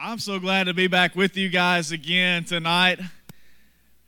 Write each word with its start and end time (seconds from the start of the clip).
I'm 0.00 0.20
so 0.20 0.38
glad 0.38 0.64
to 0.64 0.74
be 0.74 0.86
back 0.86 1.16
with 1.16 1.36
you 1.36 1.48
guys 1.48 1.90
again 1.90 2.44
tonight. 2.44 3.00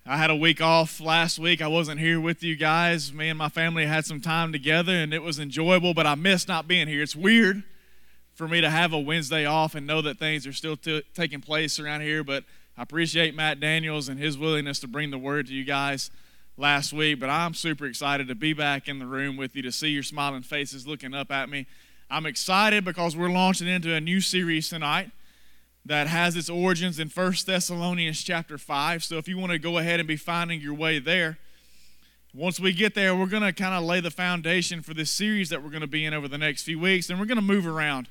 I 0.07 0.19
had 0.19 0.31
a 0.31 0.37
week 0.37 0.61
off 0.61 1.01
last 1.01 1.37
week. 1.37 1.61
I 1.61 1.67
wasn't 1.67 1.99
here 1.99 2.21
with 2.21 2.45
you 2.45 2.55
guys. 2.55 3.13
Me 3.13 3.29
and 3.29 3.37
my 3.37 3.49
family 3.49 3.87
had 3.87 4.05
some 4.07 4.21
time 4.21 4.53
together 4.53 4.93
and 4.93 5.13
it 5.13 5.21
was 5.21 5.41
enjoyable, 5.41 5.93
but 5.93 6.07
I 6.07 6.15
missed 6.15 6.47
not 6.47 6.69
being 6.69 6.87
here. 6.87 7.03
It's 7.03 7.17
weird 7.17 7.65
for 8.35 8.47
me 8.47 8.61
to 8.61 8.71
have 8.71 8.93
a 8.93 9.01
Wednesday 9.01 9.45
off 9.47 9.75
and 9.75 9.85
know 9.85 10.01
that 10.01 10.21
things 10.21 10.47
are 10.47 10.53
still 10.53 10.77
t- 10.77 11.03
taking 11.13 11.41
place 11.41 11.81
around 11.81 12.03
here, 12.03 12.23
but 12.23 12.45
I 12.79 12.83
appreciate 12.83 13.35
Matt 13.35 13.59
Daniels 13.59 14.09
and 14.09 14.17
his 14.17 14.39
willingness 14.39 14.79
to 14.81 14.87
bring 14.87 15.11
the 15.11 15.19
word 15.19 15.49
to 15.49 15.53
you 15.53 15.65
guys 15.65 16.13
last 16.57 16.93
week. 16.93 17.19
But 17.19 17.31
I'm 17.31 17.53
super 17.53 17.87
excited 17.87 18.29
to 18.29 18.37
be 18.37 18.53
back 18.53 18.87
in 18.87 19.01
the 19.01 19.07
room 19.07 19.37
with 19.37 19.57
you, 19.57 19.63
to 19.63 19.73
see 19.73 19.89
your 19.89 20.05
smiling 20.05 20.43
faces 20.43 20.87
looking 20.87 21.15
up 21.15 21.33
at 21.33 21.49
me. 21.49 21.67
I'm 22.09 22.27
excited 22.27 22.85
because 22.85 23.17
we're 23.17 23.29
launching 23.29 23.67
into 23.67 23.93
a 23.93 24.01
new 24.01 24.21
series 24.21 24.69
tonight 24.69 25.11
that 25.85 26.07
has 26.07 26.37
its 26.37 26.51
origins 26.51 26.99
in 26.99 27.09
1 27.09 27.35
Thessalonians 27.47 28.23
chapter 28.23 28.59
5. 28.59 29.05
So 29.05 29.17
if 29.17 29.27
you 29.29 29.39
want 29.39 29.53
to 29.53 29.59
go 29.59 29.79
ahead 29.79 29.99
and 29.99 30.07
be 30.07 30.17
finding 30.17 30.61
your 30.61 30.75
way 30.75 30.99
there, 30.99 31.39
once 32.33 32.61
we 32.61 32.73
get 32.73 32.95
there, 32.95 33.15
we're 33.17 33.27
going 33.27 33.43
to 33.43 33.53
kind 33.53 33.75
of 33.75 33.83
lay 33.83 34.01
the 34.01 34.11
foundation 34.11 34.83
for 34.83 34.95
this 34.95 35.11
series 35.11 35.49
that 35.49 35.63
we're 35.63 35.71
going 35.71 35.81
to 35.81 35.89
be 35.89 36.05
in 36.05 36.15
over 36.15 36.29
the 36.29 36.39
next 36.39 36.63
few 36.63 36.79
weeks, 36.79 37.11
and 37.11 37.19
we're 37.19 37.27
going 37.27 37.37
to 37.37 37.43
move 37.43 37.67
around 37.67 38.09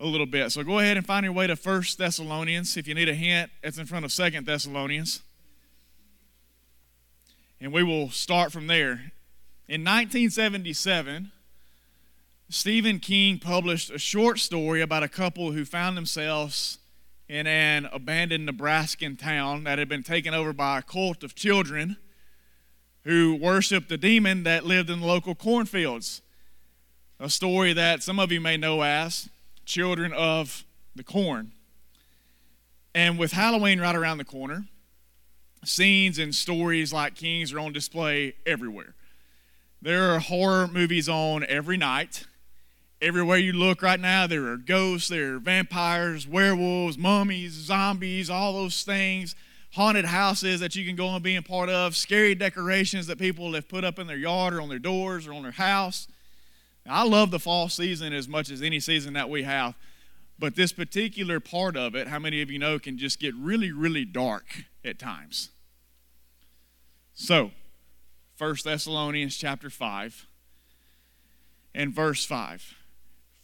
a 0.00 0.06
little 0.06 0.26
bit. 0.26 0.52
So 0.52 0.62
go 0.62 0.78
ahead 0.80 0.96
and 0.96 1.06
find 1.06 1.24
your 1.24 1.32
way 1.32 1.46
to 1.46 1.54
1 1.54 1.82
Thessalonians. 1.96 2.76
If 2.76 2.86
you 2.86 2.94
need 2.94 3.08
a 3.08 3.14
hint, 3.14 3.50
it's 3.62 3.78
in 3.78 3.86
front 3.86 4.04
of 4.04 4.12
2 4.12 4.42
Thessalonians. 4.42 5.22
And 7.60 7.72
we 7.72 7.82
will 7.82 8.10
start 8.10 8.52
from 8.52 8.66
there. 8.66 9.12
In 9.66 9.82
1977, 9.82 11.32
Stephen 12.50 13.00
King 13.00 13.38
published 13.38 13.90
a 13.90 13.98
short 13.98 14.38
story 14.38 14.80
about 14.80 15.02
a 15.02 15.08
couple 15.08 15.52
who 15.52 15.64
found 15.64 15.96
themselves 15.96 16.78
in 17.28 17.46
an 17.46 17.86
abandoned 17.92 18.46
Nebraskan 18.46 19.16
town 19.16 19.64
that 19.64 19.78
had 19.78 19.88
been 19.88 20.02
taken 20.02 20.32
over 20.32 20.52
by 20.52 20.78
a 20.78 20.82
cult 20.82 21.22
of 21.22 21.34
children 21.34 21.98
who 23.04 23.34
worshiped 23.34 23.92
a 23.92 23.98
demon 23.98 24.44
that 24.44 24.64
lived 24.64 24.88
in 24.88 25.00
the 25.00 25.06
local 25.06 25.34
cornfields. 25.34 26.22
A 27.20 27.28
story 27.28 27.72
that 27.72 28.02
some 28.02 28.18
of 28.18 28.32
you 28.32 28.40
may 28.40 28.56
know 28.56 28.82
as 28.82 29.28
Children 29.66 30.12
of 30.12 30.64
the 30.94 31.04
Corn. 31.04 31.52
And 32.94 33.18
with 33.18 33.32
Halloween 33.32 33.80
right 33.80 33.94
around 33.94 34.18
the 34.18 34.24
corner, 34.24 34.64
scenes 35.64 36.18
and 36.18 36.34
stories 36.34 36.92
like 36.92 37.14
King's 37.14 37.52
are 37.52 37.60
on 37.60 37.72
display 37.72 38.34
everywhere. 38.46 38.94
There 39.82 40.14
are 40.14 40.18
horror 40.18 40.66
movies 40.66 41.08
on 41.08 41.44
every 41.44 41.76
night 41.76 42.24
Everywhere 43.00 43.38
you 43.38 43.52
look 43.52 43.80
right 43.80 44.00
now, 44.00 44.26
there 44.26 44.46
are 44.48 44.56
ghosts, 44.56 45.08
there 45.08 45.36
are 45.36 45.38
vampires, 45.38 46.26
werewolves, 46.26 46.98
mummies, 46.98 47.52
zombies, 47.52 48.28
all 48.28 48.54
those 48.54 48.82
things, 48.82 49.36
haunted 49.74 50.06
houses 50.06 50.58
that 50.58 50.74
you 50.74 50.84
can 50.84 50.96
go 50.96 51.08
and 51.08 51.22
be 51.22 51.36
a 51.36 51.42
part 51.42 51.68
of, 51.68 51.96
scary 51.96 52.34
decorations 52.34 53.06
that 53.06 53.18
people 53.18 53.52
have 53.52 53.68
put 53.68 53.84
up 53.84 54.00
in 54.00 54.08
their 54.08 54.16
yard 54.16 54.52
or 54.52 54.60
on 54.60 54.68
their 54.68 54.80
doors 54.80 55.28
or 55.28 55.32
on 55.32 55.42
their 55.42 55.52
house. 55.52 56.08
I 56.88 57.04
love 57.04 57.30
the 57.30 57.38
fall 57.38 57.68
season 57.68 58.12
as 58.12 58.26
much 58.26 58.50
as 58.50 58.62
any 58.62 58.80
season 58.80 59.12
that 59.12 59.30
we 59.30 59.44
have, 59.44 59.74
but 60.36 60.56
this 60.56 60.72
particular 60.72 61.38
part 61.38 61.76
of 61.76 61.94
it, 61.94 62.08
how 62.08 62.18
many 62.18 62.42
of 62.42 62.50
you 62.50 62.58
know, 62.58 62.80
can 62.80 62.98
just 62.98 63.20
get 63.20 63.34
really, 63.36 63.70
really 63.70 64.06
dark 64.06 64.64
at 64.84 64.98
times. 64.98 65.50
So, 67.14 67.52
1 68.38 68.56
Thessalonians 68.64 69.36
chapter 69.36 69.70
5 69.70 70.26
and 71.74 71.94
verse 71.94 72.24
5. 72.24 72.77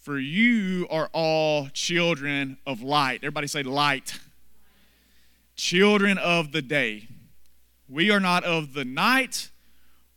For 0.05 0.19
you 0.19 0.87
are 0.91 1.09
all 1.15 1.69
children 1.73 2.59
of 2.67 2.83
light. 2.83 3.21
Everybody 3.23 3.47
say 3.47 3.63
light. 3.63 4.19
Children 5.57 6.19
of 6.19 6.53
the 6.53 6.61
day. 6.61 7.09
We 7.89 8.11
are 8.11 8.21
not 8.21 8.45
of 8.45 8.75
the 8.75 8.85
night 8.85 9.49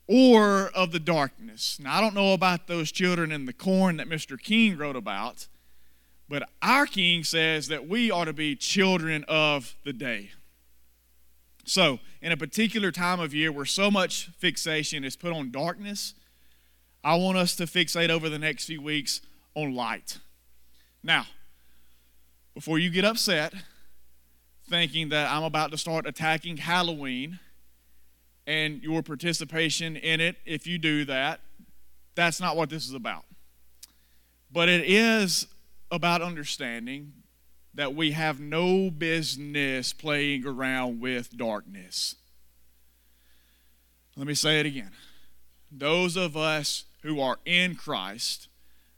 or 0.06 0.72
of 0.76 0.92
the 0.92 1.00
darkness. 1.00 1.80
Now, 1.82 1.98
I 1.98 2.02
don't 2.02 2.16
know 2.16 2.34
about 2.34 2.68
those 2.68 2.92
children 2.92 3.32
in 3.32 3.46
the 3.46 3.54
corn 3.54 3.96
that 3.96 4.10
Mr. 4.10 4.38
King 4.38 4.78
wrote 4.78 4.98
about, 4.98 5.48
but 6.28 6.50
our 6.62 6.86
King 6.86 7.24
says 7.24 7.70
that 7.70 7.88
we 7.88 8.12
are 8.12 8.26
to 8.26 8.34
be 8.34 8.58
children 8.58 9.24
of 9.30 9.74
the 9.86 9.94
day. 9.94 10.32
So, 11.64 12.00
in 12.22 12.34
a 12.34 12.38
particular 12.38 12.92
time 12.92 13.22
of 13.22 13.34
year 13.34 13.54
where 13.54 13.64
so 13.64 13.90
much 13.90 14.32
fixation 14.38 15.06
is 15.06 15.16
put 15.16 15.32
on 15.32 15.50
darkness, 15.50 16.14
I 17.06 17.16
want 17.16 17.38
us 17.38 17.56
to 17.56 17.64
fixate 17.64 18.10
over 18.10 18.28
the 18.28 18.40
next 18.40 18.66
few 18.66 18.82
weeks 18.82 19.22
on 19.58 19.74
light. 19.74 20.20
Now, 21.02 21.26
before 22.54 22.78
you 22.78 22.92
get 22.92 23.04
upset 23.04 23.54
thinking 24.70 25.10
that 25.10 25.32
I'm 25.32 25.44
about 25.44 25.72
to 25.72 25.78
start 25.80 26.06
attacking 26.06 26.58
Halloween 26.58 27.40
and 28.46 28.84
your 28.84 29.02
participation 29.02 29.96
in 29.96 30.22
it, 30.22 30.36
if 30.46 30.68
you 30.68 30.78
do 30.78 31.06
that, 31.06 31.40
that's 32.14 32.40
not 32.40 32.56
what 32.56 32.70
this 32.70 32.86
is 32.86 32.94
about. 32.94 33.26
But 34.52 34.70
it 34.70 34.84
is 34.86 35.48
about 35.90 36.22
understanding 36.22 37.14
that 37.74 37.96
we 37.96 38.12
have 38.12 38.40
no 38.40 38.92
business 38.92 39.92
playing 39.92 40.46
around 40.46 41.02
with 41.02 41.36
darkness. 41.36 42.16
Let 44.16 44.28
me 44.28 44.36
say 44.36 44.60
it 44.60 44.68
again. 44.68 44.92
Those 45.72 46.16
of 46.16 46.38
us 46.38 46.86
who 47.02 47.20
are 47.20 47.38
in 47.46 47.76
Christ 47.76 48.50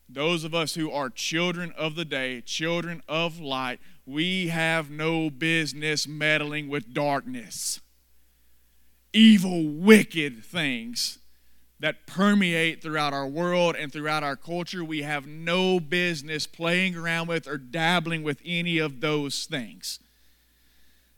those 0.09 0.43
of 0.43 0.55
us 0.55 0.73
who 0.73 0.91
are 0.91 1.09
children 1.09 1.71
of 1.77 1.95
the 1.95 2.05
day, 2.05 2.41
children 2.41 3.03
of 3.07 3.39
light, 3.39 3.79
we 4.05 4.47
have 4.47 4.89
no 4.89 5.29
business 5.29 6.07
meddling 6.07 6.67
with 6.67 6.93
darkness. 6.93 7.79
Evil, 9.13 9.67
wicked 9.67 10.43
things 10.43 11.19
that 11.79 12.07
permeate 12.07 12.81
throughout 12.81 13.13
our 13.13 13.27
world 13.27 13.75
and 13.75 13.93
throughout 13.93 14.23
our 14.23 14.35
culture, 14.35 14.83
we 14.83 15.03
have 15.03 15.27
no 15.27 15.79
business 15.79 16.45
playing 16.47 16.95
around 16.95 17.27
with 17.27 17.47
or 17.47 17.57
dabbling 17.57 18.23
with 18.23 18.41
any 18.43 18.79
of 18.79 19.01
those 19.01 19.45
things. 19.45 19.99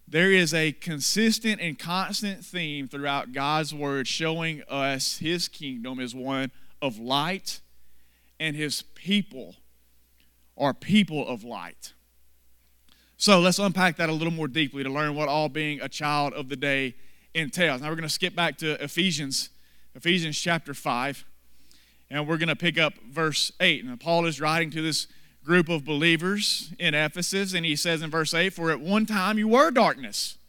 There 0.07 0.31
is 0.31 0.53
a 0.53 0.73
consistent 0.73 1.61
and 1.61 1.79
constant 1.79 2.43
theme 2.43 2.89
throughout 2.89 3.31
God's 3.31 3.73
Word 3.73 4.07
showing 4.07 4.61
us 4.69 5.19
His 5.19 5.47
kingdom 5.47 5.99
is 5.99 6.13
one 6.13 6.51
of 6.81 6.99
light 6.99 7.61
and 8.41 8.55
his 8.55 8.81
people 8.81 9.55
are 10.57 10.73
people 10.73 11.27
of 11.27 11.43
light. 11.43 11.93
So 13.15 13.39
let's 13.39 13.59
unpack 13.59 13.97
that 13.97 14.09
a 14.09 14.11
little 14.11 14.33
more 14.33 14.47
deeply 14.47 14.83
to 14.83 14.89
learn 14.89 15.13
what 15.13 15.29
all 15.29 15.47
being 15.47 15.79
a 15.79 15.87
child 15.87 16.33
of 16.33 16.49
the 16.49 16.55
day 16.55 16.95
entails. 17.35 17.81
Now 17.81 17.89
we're 17.89 17.95
going 17.95 18.01
to 18.07 18.09
skip 18.09 18.35
back 18.35 18.57
to 18.57 18.83
Ephesians, 18.83 19.51
Ephesians 19.93 20.39
chapter 20.39 20.73
5, 20.73 21.23
and 22.09 22.27
we're 22.27 22.39
going 22.39 22.49
to 22.49 22.55
pick 22.55 22.79
up 22.79 22.93
verse 23.07 23.51
8. 23.59 23.85
And 23.85 23.99
Paul 23.99 24.25
is 24.25 24.41
writing 24.41 24.71
to 24.71 24.81
this 24.81 25.05
group 25.45 25.69
of 25.69 25.85
believers 25.85 26.73
in 26.79 26.95
Ephesus, 26.95 27.53
and 27.53 27.63
he 27.63 27.75
says 27.75 28.01
in 28.01 28.09
verse 28.09 28.33
8, 28.33 28.53
For 28.53 28.71
at 28.71 28.79
one 28.79 29.05
time 29.05 29.37
you 29.37 29.49
were 29.49 29.69
darkness, 29.69 30.39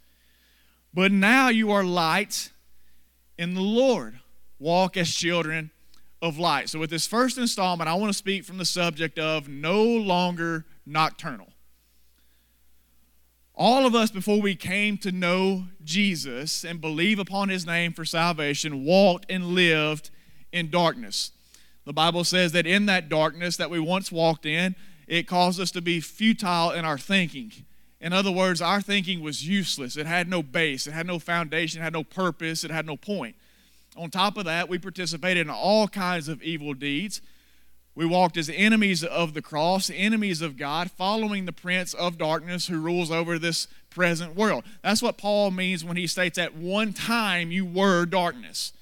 but 0.94 1.12
now 1.12 1.50
you 1.50 1.70
are 1.70 1.84
light 1.84 2.52
in 3.36 3.52
the 3.52 3.60
Lord. 3.60 4.18
Walk 4.58 4.96
as 4.96 5.14
children 5.14 5.72
of 6.22 6.38
light. 6.38 6.70
So, 6.70 6.78
with 6.78 6.88
this 6.88 7.06
first 7.06 7.36
installment, 7.36 7.90
I 7.90 7.94
want 7.94 8.10
to 8.10 8.16
speak 8.16 8.44
from 8.44 8.56
the 8.56 8.64
subject 8.64 9.18
of 9.18 9.48
no 9.48 9.82
longer 9.82 10.64
nocturnal. 10.86 11.48
All 13.54 13.84
of 13.84 13.94
us, 13.94 14.10
before 14.10 14.40
we 14.40 14.54
came 14.54 14.96
to 14.98 15.12
know 15.12 15.64
Jesus 15.84 16.64
and 16.64 16.80
believe 16.80 17.18
upon 17.18 17.50
his 17.50 17.66
name 17.66 17.92
for 17.92 18.04
salvation, 18.04 18.84
walked 18.84 19.30
and 19.30 19.48
lived 19.48 20.10
in 20.52 20.70
darkness. 20.70 21.32
The 21.84 21.92
Bible 21.92 22.24
says 22.24 22.52
that 22.52 22.66
in 22.66 22.86
that 22.86 23.08
darkness 23.08 23.56
that 23.58 23.68
we 23.68 23.80
once 23.80 24.10
walked 24.10 24.46
in, 24.46 24.76
it 25.06 25.26
caused 25.26 25.60
us 25.60 25.70
to 25.72 25.82
be 25.82 26.00
futile 26.00 26.70
in 26.70 26.84
our 26.84 26.96
thinking. 26.96 27.52
In 28.00 28.12
other 28.12 28.30
words, 28.30 28.62
our 28.62 28.80
thinking 28.80 29.20
was 29.20 29.46
useless. 29.46 29.96
It 29.96 30.06
had 30.06 30.28
no 30.28 30.42
base, 30.42 30.86
it 30.86 30.92
had 30.92 31.06
no 31.06 31.18
foundation, 31.18 31.80
it 31.80 31.84
had 31.84 31.92
no 31.92 32.04
purpose, 32.04 32.64
it 32.64 32.70
had 32.70 32.86
no 32.86 32.96
point. 32.96 33.36
On 33.96 34.10
top 34.10 34.36
of 34.36 34.44
that, 34.46 34.68
we 34.68 34.78
participated 34.78 35.46
in 35.46 35.50
all 35.50 35.86
kinds 35.88 36.28
of 36.28 36.42
evil 36.42 36.74
deeds. 36.74 37.20
We 37.94 38.06
walked 38.06 38.38
as 38.38 38.48
enemies 38.48 39.04
of 39.04 39.34
the 39.34 39.42
cross, 39.42 39.90
enemies 39.94 40.40
of 40.40 40.56
God, 40.56 40.90
following 40.90 41.44
the 41.44 41.52
prince 41.52 41.92
of 41.92 42.16
darkness 42.16 42.68
who 42.68 42.80
rules 42.80 43.10
over 43.10 43.38
this 43.38 43.68
present 43.90 44.34
world. 44.34 44.64
That's 44.82 45.02
what 45.02 45.18
Paul 45.18 45.50
means 45.50 45.84
when 45.84 45.98
he 45.98 46.06
states 46.06 46.38
at 46.38 46.54
one 46.54 46.94
time 46.94 47.52
you 47.52 47.66
were 47.66 48.06
darkness. 48.06 48.72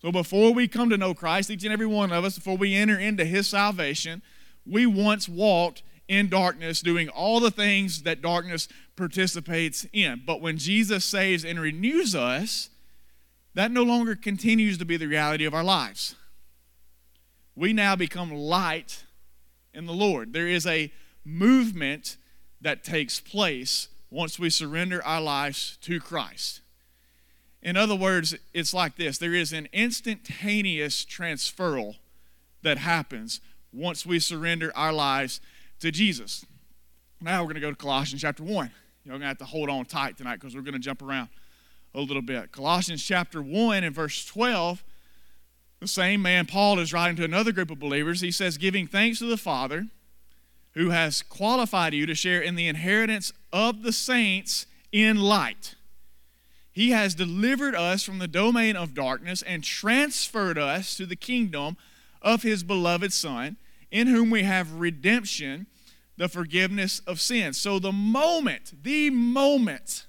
So 0.00 0.12
before 0.12 0.52
we 0.52 0.68
come 0.68 0.90
to 0.90 0.96
know 0.96 1.12
Christ, 1.12 1.50
each 1.50 1.64
and 1.64 1.72
every 1.72 1.86
one 1.86 2.12
of 2.12 2.24
us, 2.24 2.36
before 2.36 2.56
we 2.56 2.74
enter 2.74 2.98
into 2.98 3.24
his 3.24 3.48
salvation, 3.48 4.22
we 4.64 4.86
once 4.86 5.28
walked 5.28 5.82
in 6.06 6.28
darkness, 6.28 6.82
doing 6.82 7.08
all 7.08 7.40
the 7.40 7.50
things 7.50 8.02
that 8.02 8.22
darkness 8.22 8.68
participates 8.96 9.86
in. 9.92 10.22
But 10.24 10.40
when 10.40 10.58
Jesus 10.58 11.04
saves 11.04 11.44
and 11.44 11.58
renews 11.58 12.14
us, 12.14 12.68
that 13.54 13.70
no 13.70 13.82
longer 13.82 14.14
continues 14.14 14.78
to 14.78 14.84
be 14.84 14.96
the 14.96 15.06
reality 15.06 15.44
of 15.44 15.54
our 15.54 15.64
lives. 15.64 16.14
We 17.54 17.72
now 17.72 17.96
become 17.96 18.32
light 18.32 19.04
in 19.74 19.86
the 19.86 19.92
Lord. 19.92 20.32
There 20.32 20.48
is 20.48 20.66
a 20.66 20.92
movement 21.24 22.16
that 22.60 22.82
takes 22.82 23.20
place 23.20 23.88
once 24.10 24.38
we 24.38 24.50
surrender 24.50 25.04
our 25.04 25.20
lives 25.20 25.78
to 25.82 26.00
Christ. 26.00 26.60
In 27.62 27.76
other 27.76 27.94
words, 27.94 28.34
it's 28.52 28.74
like 28.74 28.96
this 28.96 29.18
there 29.18 29.34
is 29.34 29.52
an 29.52 29.68
instantaneous 29.72 31.04
transferal 31.04 31.96
that 32.62 32.78
happens 32.78 33.40
once 33.72 34.04
we 34.04 34.18
surrender 34.18 34.72
our 34.74 34.92
lives 34.92 35.40
to 35.80 35.90
Jesus. 35.90 36.44
Now 37.20 37.40
we're 37.40 37.46
going 37.46 37.54
to 37.56 37.60
go 37.60 37.70
to 37.70 37.76
Colossians 37.76 38.22
chapter 38.22 38.42
1. 38.42 38.70
You're 39.04 39.12
going 39.12 39.20
to 39.20 39.26
have 39.26 39.38
to 39.38 39.44
hold 39.44 39.68
on 39.68 39.84
tight 39.84 40.16
tonight 40.16 40.36
because 40.36 40.54
we're 40.54 40.62
going 40.62 40.74
to 40.74 40.80
jump 40.80 41.02
around 41.02 41.28
a 41.94 42.00
little 42.00 42.22
bit. 42.22 42.52
Colossians 42.52 43.02
chapter 43.02 43.42
1 43.42 43.84
and 43.84 43.94
verse 43.94 44.24
12, 44.24 44.82
the 45.80 45.88
same 45.88 46.22
man, 46.22 46.46
Paul, 46.46 46.78
is 46.78 46.92
writing 46.92 47.16
to 47.16 47.24
another 47.24 47.52
group 47.52 47.70
of 47.70 47.78
believers. 47.78 48.20
He 48.20 48.30
says, 48.30 48.56
Giving 48.56 48.86
thanks 48.86 49.18
to 49.18 49.26
the 49.26 49.36
Father 49.36 49.86
who 50.74 50.90
has 50.90 51.22
qualified 51.22 51.94
you 51.94 52.06
to 52.06 52.14
share 52.14 52.40
in 52.40 52.54
the 52.54 52.68
inheritance 52.68 53.32
of 53.52 53.82
the 53.82 53.92
saints 53.92 54.66
in 54.90 55.20
light. 55.20 55.74
He 56.72 56.90
has 56.90 57.14
delivered 57.14 57.74
us 57.74 58.02
from 58.02 58.18
the 58.18 58.28
domain 58.28 58.76
of 58.76 58.94
darkness 58.94 59.42
and 59.42 59.62
transferred 59.62 60.56
us 60.56 60.96
to 60.96 61.04
the 61.04 61.16
kingdom 61.16 61.76
of 62.22 62.42
his 62.42 62.62
beloved 62.62 63.12
Son, 63.12 63.56
in 63.90 64.06
whom 64.06 64.30
we 64.30 64.44
have 64.44 64.72
redemption, 64.72 65.66
the 66.16 66.28
forgiveness 66.28 67.00
of 67.00 67.20
sins. 67.20 67.58
So, 67.58 67.78
the 67.78 67.92
moment, 67.92 68.72
the 68.82 69.10
moment 69.10 70.06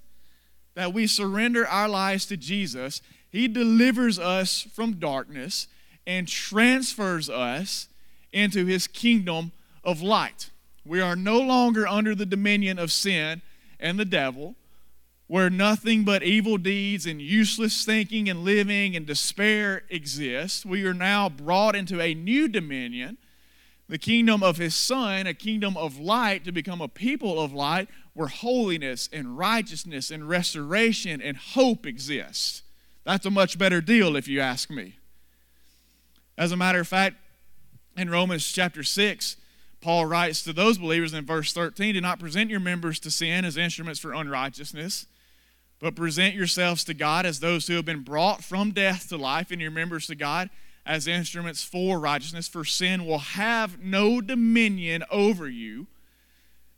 that 0.76 0.94
we 0.94 1.08
surrender 1.08 1.68
our 1.68 1.88
lives 1.88 2.26
to 2.28 2.38
Jesus, 2.38 3.02
he 3.30 3.48
delivers 3.48 4.20
us 4.20 4.62
from 4.74 4.94
darkness 4.94 5.68
and 6.06 6.28
transfers 6.28 7.30
us 7.30 7.88
into 8.32 8.66
his 8.66 8.88
kingdom 8.88 9.52
of 9.84 10.02
light. 10.02 10.50
We 10.86 11.00
are 11.02 11.16
no 11.16 11.40
longer 11.40 11.88
under 11.88 12.14
the 12.14 12.26
dominion 12.26 12.78
of 12.78 12.92
sin 12.92 13.42
and 13.80 14.00
the 14.00 14.06
devil, 14.06 14.56
where 15.28 15.50
nothing 15.50 16.04
but 16.04 16.24
evil 16.24 16.58
deeds 16.58 17.06
and 17.06 17.22
useless 17.22 17.86
thinking 17.86 18.30
and 18.30 18.44
living 18.44 18.96
and 18.96 19.06
despair 19.06 19.84
exist. 19.90 20.66
We 20.66 20.86
are 20.86 20.94
now 20.94 21.30
brought 21.30 21.76
into 21.76 22.02
a 22.02 22.14
new 22.14 22.48
dominion, 22.48 23.18
the 23.90 23.98
kingdom 23.98 24.42
of 24.42 24.58
his 24.58 24.76
Son, 24.76 25.28
a 25.28 25.34
kingdom 25.34 25.76
of 25.78 26.00
light, 26.00 26.46
to 26.46 26.52
become 26.52 26.82
a 26.82 26.88
people 26.88 27.40
of 27.40 27.54
light 27.54 27.90
where 28.14 28.28
holiness 28.28 29.10
and 29.12 29.38
righteousness 29.38 30.10
and 30.10 30.28
restoration 30.30 31.22
and 31.22 31.36
hope 31.38 31.86
exist. 31.86 32.64
That's 33.04 33.26
a 33.26 33.32
much 33.32 33.58
better 33.58 33.82
deal, 33.82 34.16
if 34.16 34.28
you 34.28 34.40
ask 34.40 34.70
me. 34.70 34.98
As 36.38 36.52
a 36.52 36.58
matter 36.58 36.80
of 36.80 36.88
fact, 36.88 37.18
in 37.98 38.10
Romans 38.10 38.52
chapter 38.52 38.84
6, 38.84 39.38
Paul 39.82 40.06
writes 40.06 40.42
to 40.44 40.54
those 40.54 40.78
believers 40.78 41.14
in 41.14 41.26
verse 41.26 41.52
13 41.52 41.94
Do 41.94 42.02
not 42.02 42.20
present 42.20 42.50
your 42.50 42.62
members 42.62 43.00
to 43.02 43.12
sin 43.12 43.44
as 43.44 43.58
instruments 43.58 44.00
for 44.00 44.14
unrighteousness, 44.14 45.06
but 45.80 45.96
present 45.96 46.34
yourselves 46.34 46.86
to 46.86 46.94
God 46.94 47.26
as 47.26 47.42
those 47.42 47.68
who 47.68 47.76
have 47.76 47.86
been 47.86 48.04
brought 48.04 48.44
from 48.44 48.72
death 48.72 49.10
to 49.10 49.18
life, 49.18 49.52
and 49.52 49.62
your 49.62 49.72
members 49.72 50.08
to 50.08 50.16
God 50.16 50.50
as 50.86 51.08
instruments 51.08 51.64
for 51.64 52.00
righteousness. 52.00 52.48
For 52.48 52.66
sin 52.66 53.06
will 53.06 53.20
have 53.20 53.80
no 53.80 54.22
dominion 54.22 55.04
over 55.10 55.48
you, 55.48 55.88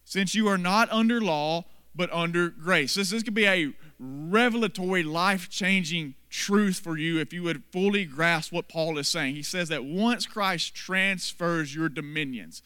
since 0.04 0.36
you 0.36 0.48
are 0.48 0.58
not 0.58 0.92
under 0.92 1.20
law, 1.20 1.66
but 1.96 2.12
under 2.12 2.50
grace. 2.50 2.96
This, 2.96 3.10
this 3.10 3.24
could 3.24 3.34
be 3.34 3.48
a 3.48 3.74
revelatory, 4.00 5.04
life 5.04 5.50
changing 5.50 6.16
truth 6.30 6.80
for 6.80 6.98
you 6.98 7.20
if 7.20 7.32
you 7.32 7.42
would 7.44 7.64
fully 7.72 8.06
grasp 8.06 8.52
what 8.52 8.68
Paul 8.68 8.98
is 8.98 9.08
saying. 9.08 9.36
He 9.36 9.44
says 9.44 9.70
that 9.70 9.86
once 9.86 10.26
Christ 10.26 10.76
transfers 10.76 11.74
your 11.74 11.88
dominions, 11.88 12.62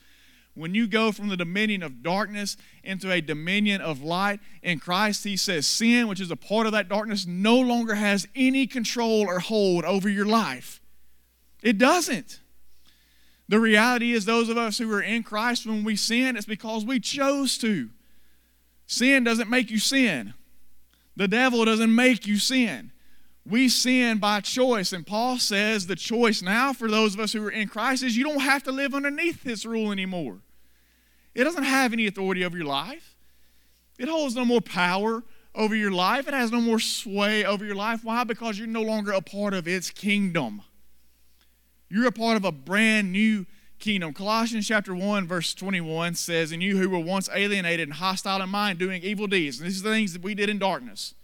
when 0.56 0.74
you 0.74 0.88
go 0.88 1.12
from 1.12 1.30
the 1.30 1.38
dominion 1.38 1.84
of 1.84 2.02
darkness 2.04 2.58
into 2.84 3.12
a 3.12 3.22
dominion 3.22 3.80
of 3.80 4.02
light 4.02 4.40
in 4.64 4.80
Christ, 4.80 5.24
he 5.24 5.38
says 5.38 5.68
sin, 5.68 6.08
which 6.08 6.20
is 6.20 6.32
a 6.32 6.36
part 6.36 6.66
of 6.66 6.74
that 6.74 6.90
darkness, 6.90 7.26
no 7.26 7.58
longer 7.60 7.96
has 7.96 8.28
any 8.36 8.68
control 8.68 9.22
or 9.22 9.40
hold 9.40 9.86
over 9.86 10.10
your 10.10 10.26
life. 10.26 10.82
It 11.62 11.78
doesn't. 11.78 12.40
The 13.48 13.60
reality 13.60 14.14
is, 14.14 14.26
those 14.26 14.48
of 14.48 14.58
us 14.58 14.78
who 14.78 14.92
are 14.94 15.02
in 15.02 15.24
Christ, 15.24 15.66
when 15.66 15.84
we 15.84 15.96
sin, 15.96 16.38
it's 16.38 16.46
because 16.46 16.86
we 16.86 17.00
chose 17.00 17.58
to. 17.58 17.90
Sin 18.86 19.24
doesn't 19.24 19.50
make 19.50 19.70
you 19.72 19.80
sin, 19.80 20.34
the 21.16 21.28
devil 21.28 21.66
doesn't 21.66 21.94
make 21.94 22.26
you 22.28 22.38
sin. 22.38 22.92
We 23.46 23.68
sin 23.68 24.20
by 24.20 24.42
choice. 24.42 24.94
And 24.94 25.08
Paul 25.08 25.40
says 25.40 25.88
the 25.88 25.96
choice 25.96 26.42
now 26.44 26.72
for 26.72 26.88
those 26.88 27.16
of 27.16 27.20
us 27.20 27.34
who 27.34 27.44
are 27.44 27.50
in 27.50 27.68
Christ 27.68 28.04
is 28.04 28.16
you 28.16 28.24
don't 28.24 28.42
have 28.42 28.64
to 28.64 28.72
live 28.72 28.94
underneath 28.94 29.44
this 29.44 29.66
rule 29.66 29.92
anymore. 29.92 30.38
It 31.34 31.46
doesn't 31.46 31.64
have 31.64 31.92
any 31.94 32.06
authority 32.06 32.46
over 32.46 32.58
your 32.58 32.68
life, 32.68 33.16
it 33.98 34.08
holds 34.08 34.36
no 34.36 34.46
more 34.46 34.62
power 34.62 35.24
over 35.56 35.76
your 35.76 35.92
life, 35.92 36.28
it 36.28 36.34
has 36.34 36.52
no 36.52 36.62
more 36.62 36.80
sway 36.80 37.44
over 37.44 37.66
your 37.66 37.76
life. 37.76 38.04
Why? 38.04 38.24
Because 38.24 38.60
you're 38.60 38.68
no 38.68 38.84
longer 38.84 39.12
a 39.12 39.22
part 39.22 39.54
of 39.54 39.68
its 39.68 39.90
kingdom. 39.90 40.62
You're 41.90 42.08
a 42.08 42.12
part 42.12 42.38
of 42.38 42.46
a 42.46 42.52
brand 42.52 43.12
new 43.12 43.46
kingdom. 43.80 44.14
Colossians 44.14 44.68
chapter 44.68 44.94
1, 44.94 45.26
verse 45.26 45.54
21 45.54 46.16
says, 46.16 46.52
And 46.52 46.62
you 46.62 46.78
who 46.78 46.90
were 46.90 47.00
once 47.00 47.30
alienated 47.34 47.88
and 47.88 47.98
hostile 47.98 48.42
in 48.42 48.50
mind, 48.50 48.78
doing 48.78 49.02
evil 49.02 49.26
deeds. 49.26 49.60
And 49.60 49.68
these 49.68 49.82
are 49.82 49.90
the 49.90 49.96
things 49.96 50.14
that 50.14 50.22
we 50.22 50.36
did 50.36 50.50
in 50.50 50.60
darkness. 50.60 51.16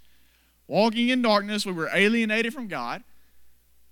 Walking 0.67 1.09
in 1.09 1.21
darkness, 1.21 1.65
we 1.65 1.73
were 1.73 1.89
alienated 1.93 2.53
from 2.53 2.67
God. 2.67 3.03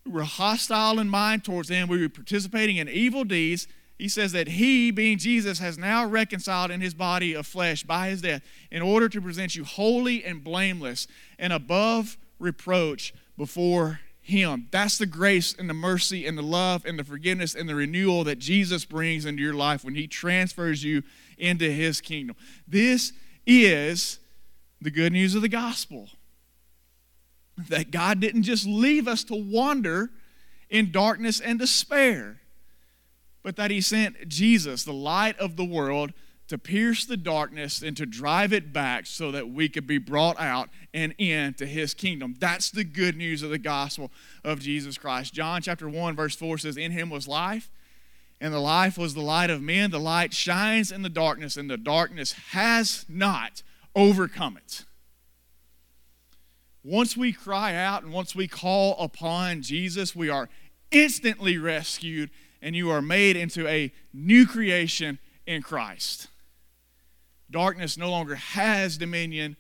We 0.05 0.11
were 0.11 0.23
hostile 0.23 0.99
in 0.99 1.09
mind 1.09 1.43
towards 1.43 1.69
Him. 1.69 1.87
We 1.87 2.01
were 2.01 2.09
participating 2.09 2.77
in 2.77 2.89
evil 2.89 3.23
deeds. 3.23 3.67
He 3.99 4.09
says 4.09 4.31
that 4.31 4.47
He, 4.47 4.89
being 4.89 5.19
Jesus, 5.19 5.59
has 5.59 5.77
now 5.77 6.05
reconciled 6.05 6.71
in 6.71 6.81
His 6.81 6.95
body 6.95 7.33
of 7.33 7.45
flesh 7.45 7.83
by 7.83 8.09
His 8.09 8.21
death 8.21 8.41
in 8.71 8.81
order 8.81 9.07
to 9.09 9.21
present 9.21 9.55
you 9.55 9.63
holy 9.63 10.23
and 10.23 10.43
blameless 10.43 11.07
and 11.37 11.53
above 11.53 12.17
reproach 12.39 13.13
before 13.37 13.99
Him. 14.25 14.69
That's 14.71 14.97
the 14.97 15.05
grace 15.05 15.53
and 15.53 15.69
the 15.69 15.73
mercy 15.73 16.25
and 16.25 16.37
the 16.37 16.43
love 16.43 16.85
and 16.85 16.97
the 16.97 17.03
forgiveness 17.03 17.55
and 17.55 17.67
the 17.67 17.75
renewal 17.75 18.23
that 18.23 18.39
Jesus 18.39 18.85
brings 18.85 19.25
into 19.25 19.43
your 19.43 19.53
life 19.53 19.83
when 19.83 19.95
He 19.95 20.07
transfers 20.07 20.81
you 20.81 21.03
into 21.37 21.69
His 21.69 21.99
kingdom. 21.99 22.37
This 22.65 23.11
is 23.45 24.19
the 24.81 24.91
good 24.91 25.11
news 25.11 25.35
of 25.35 25.41
the 25.41 25.49
gospel 25.49 26.07
that 27.67 27.91
God 27.91 28.21
didn't 28.21 28.43
just 28.43 28.65
leave 28.65 29.09
us 29.09 29.25
to 29.25 29.35
wander 29.35 30.09
in 30.69 30.91
darkness 30.91 31.41
and 31.41 31.59
despair, 31.59 32.39
but 33.43 33.57
that 33.57 33.71
He 33.71 33.81
sent 33.81 34.29
Jesus, 34.29 34.85
the 34.85 34.93
light 34.93 35.37
of 35.37 35.57
the 35.57 35.65
world, 35.65 36.13
to 36.53 36.57
pierce 36.59 37.03
the 37.03 37.17
darkness 37.17 37.81
and 37.81 37.97
to 37.97 38.05
drive 38.05 38.53
it 38.53 38.71
back 38.71 39.07
so 39.07 39.31
that 39.31 39.49
we 39.49 39.67
could 39.67 39.87
be 39.87 39.97
brought 39.97 40.39
out 40.39 40.69
and 40.93 41.11
into 41.17 41.65
his 41.65 41.95
kingdom. 41.95 42.35
That's 42.37 42.69
the 42.69 42.83
good 42.83 43.17
news 43.17 43.41
of 43.41 43.49
the 43.49 43.57
gospel 43.57 44.11
of 44.43 44.59
Jesus 44.59 44.99
Christ. 44.99 45.33
John 45.33 45.63
chapter 45.63 45.89
1 45.89 46.15
verse 46.15 46.35
4 46.35 46.59
says 46.59 46.77
in 46.77 46.91
him 46.91 47.09
was 47.09 47.27
life 47.27 47.71
and 48.39 48.53
the 48.53 48.59
life 48.59 48.99
was 48.99 49.15
the 49.15 49.21
light 49.21 49.49
of 49.49 49.63
men. 49.63 49.89
The 49.89 49.99
light 49.99 50.31
shines 50.31 50.91
in 50.91 51.01
the 51.01 51.09
darkness 51.09 51.57
and 51.57 51.71
the 51.71 51.75
darkness 51.75 52.33
has 52.51 53.03
not 53.09 53.63
overcome 53.95 54.55
it. 54.55 54.85
Once 56.83 57.17
we 57.17 57.33
cry 57.33 57.73
out 57.73 58.03
and 58.03 58.13
once 58.13 58.35
we 58.35 58.47
call 58.47 58.95
upon 58.99 59.63
Jesus, 59.63 60.15
we 60.15 60.29
are 60.29 60.49
instantly 60.91 61.57
rescued 61.57 62.29
and 62.61 62.75
you 62.75 62.91
are 62.91 63.01
made 63.01 63.35
into 63.35 63.67
a 63.67 63.91
new 64.13 64.45
creation 64.45 65.17
in 65.47 65.63
Christ. 65.63 66.27
Darkness 67.53 67.97
no 67.97 68.09
longer 68.09 68.35
has 68.35 68.97
dominion 68.97 69.55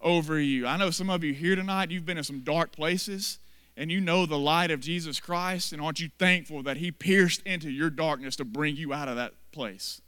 over 0.00 0.40
you. 0.40 0.66
I 0.66 0.76
know 0.76 0.90
some 0.90 1.10
of 1.10 1.22
you 1.22 1.34
here 1.34 1.56
tonight, 1.56 1.90
you've 1.90 2.06
been 2.06 2.18
in 2.18 2.24
some 2.24 2.40
dark 2.40 2.72
places 2.72 3.38
and 3.76 3.90
you 3.90 4.00
know 4.00 4.26
the 4.26 4.38
light 4.38 4.70
of 4.70 4.80
Jesus 4.80 5.18
Christ, 5.18 5.72
and 5.72 5.80
aren't 5.80 5.98
you 5.98 6.10
thankful 6.18 6.62
that 6.62 6.76
He 6.76 6.90
pierced 6.92 7.42
into 7.42 7.70
your 7.70 7.90
darkness 7.90 8.36
to 8.36 8.44
bring 8.44 8.76
you 8.76 8.92
out 8.92 9.08
of 9.08 9.16
that 9.16 9.32
place? 9.50 10.00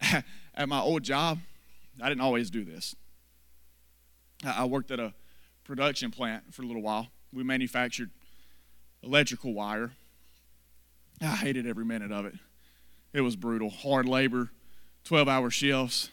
At 0.54 0.68
my 0.68 0.80
old 0.80 1.02
job, 1.02 1.38
I 2.02 2.08
didn't 2.08 2.20
always 2.20 2.50
do 2.50 2.64
this. 2.64 2.94
I 4.44 4.64
worked 4.64 4.90
at 4.92 5.00
a 5.00 5.14
production 5.64 6.10
plant 6.10 6.54
for 6.54 6.62
a 6.62 6.66
little 6.66 6.82
while. 6.82 7.08
We 7.32 7.42
manufactured 7.42 8.10
electrical 9.02 9.52
wire. 9.52 9.92
I 11.20 11.26
hated 11.26 11.66
every 11.66 11.84
minute 11.84 12.12
of 12.12 12.24
it. 12.26 12.34
It 13.12 13.22
was 13.22 13.34
brutal, 13.34 13.68
hard 13.70 14.06
labor, 14.06 14.50
12 15.08 15.26
hour 15.26 15.50
shifts. 15.50 16.10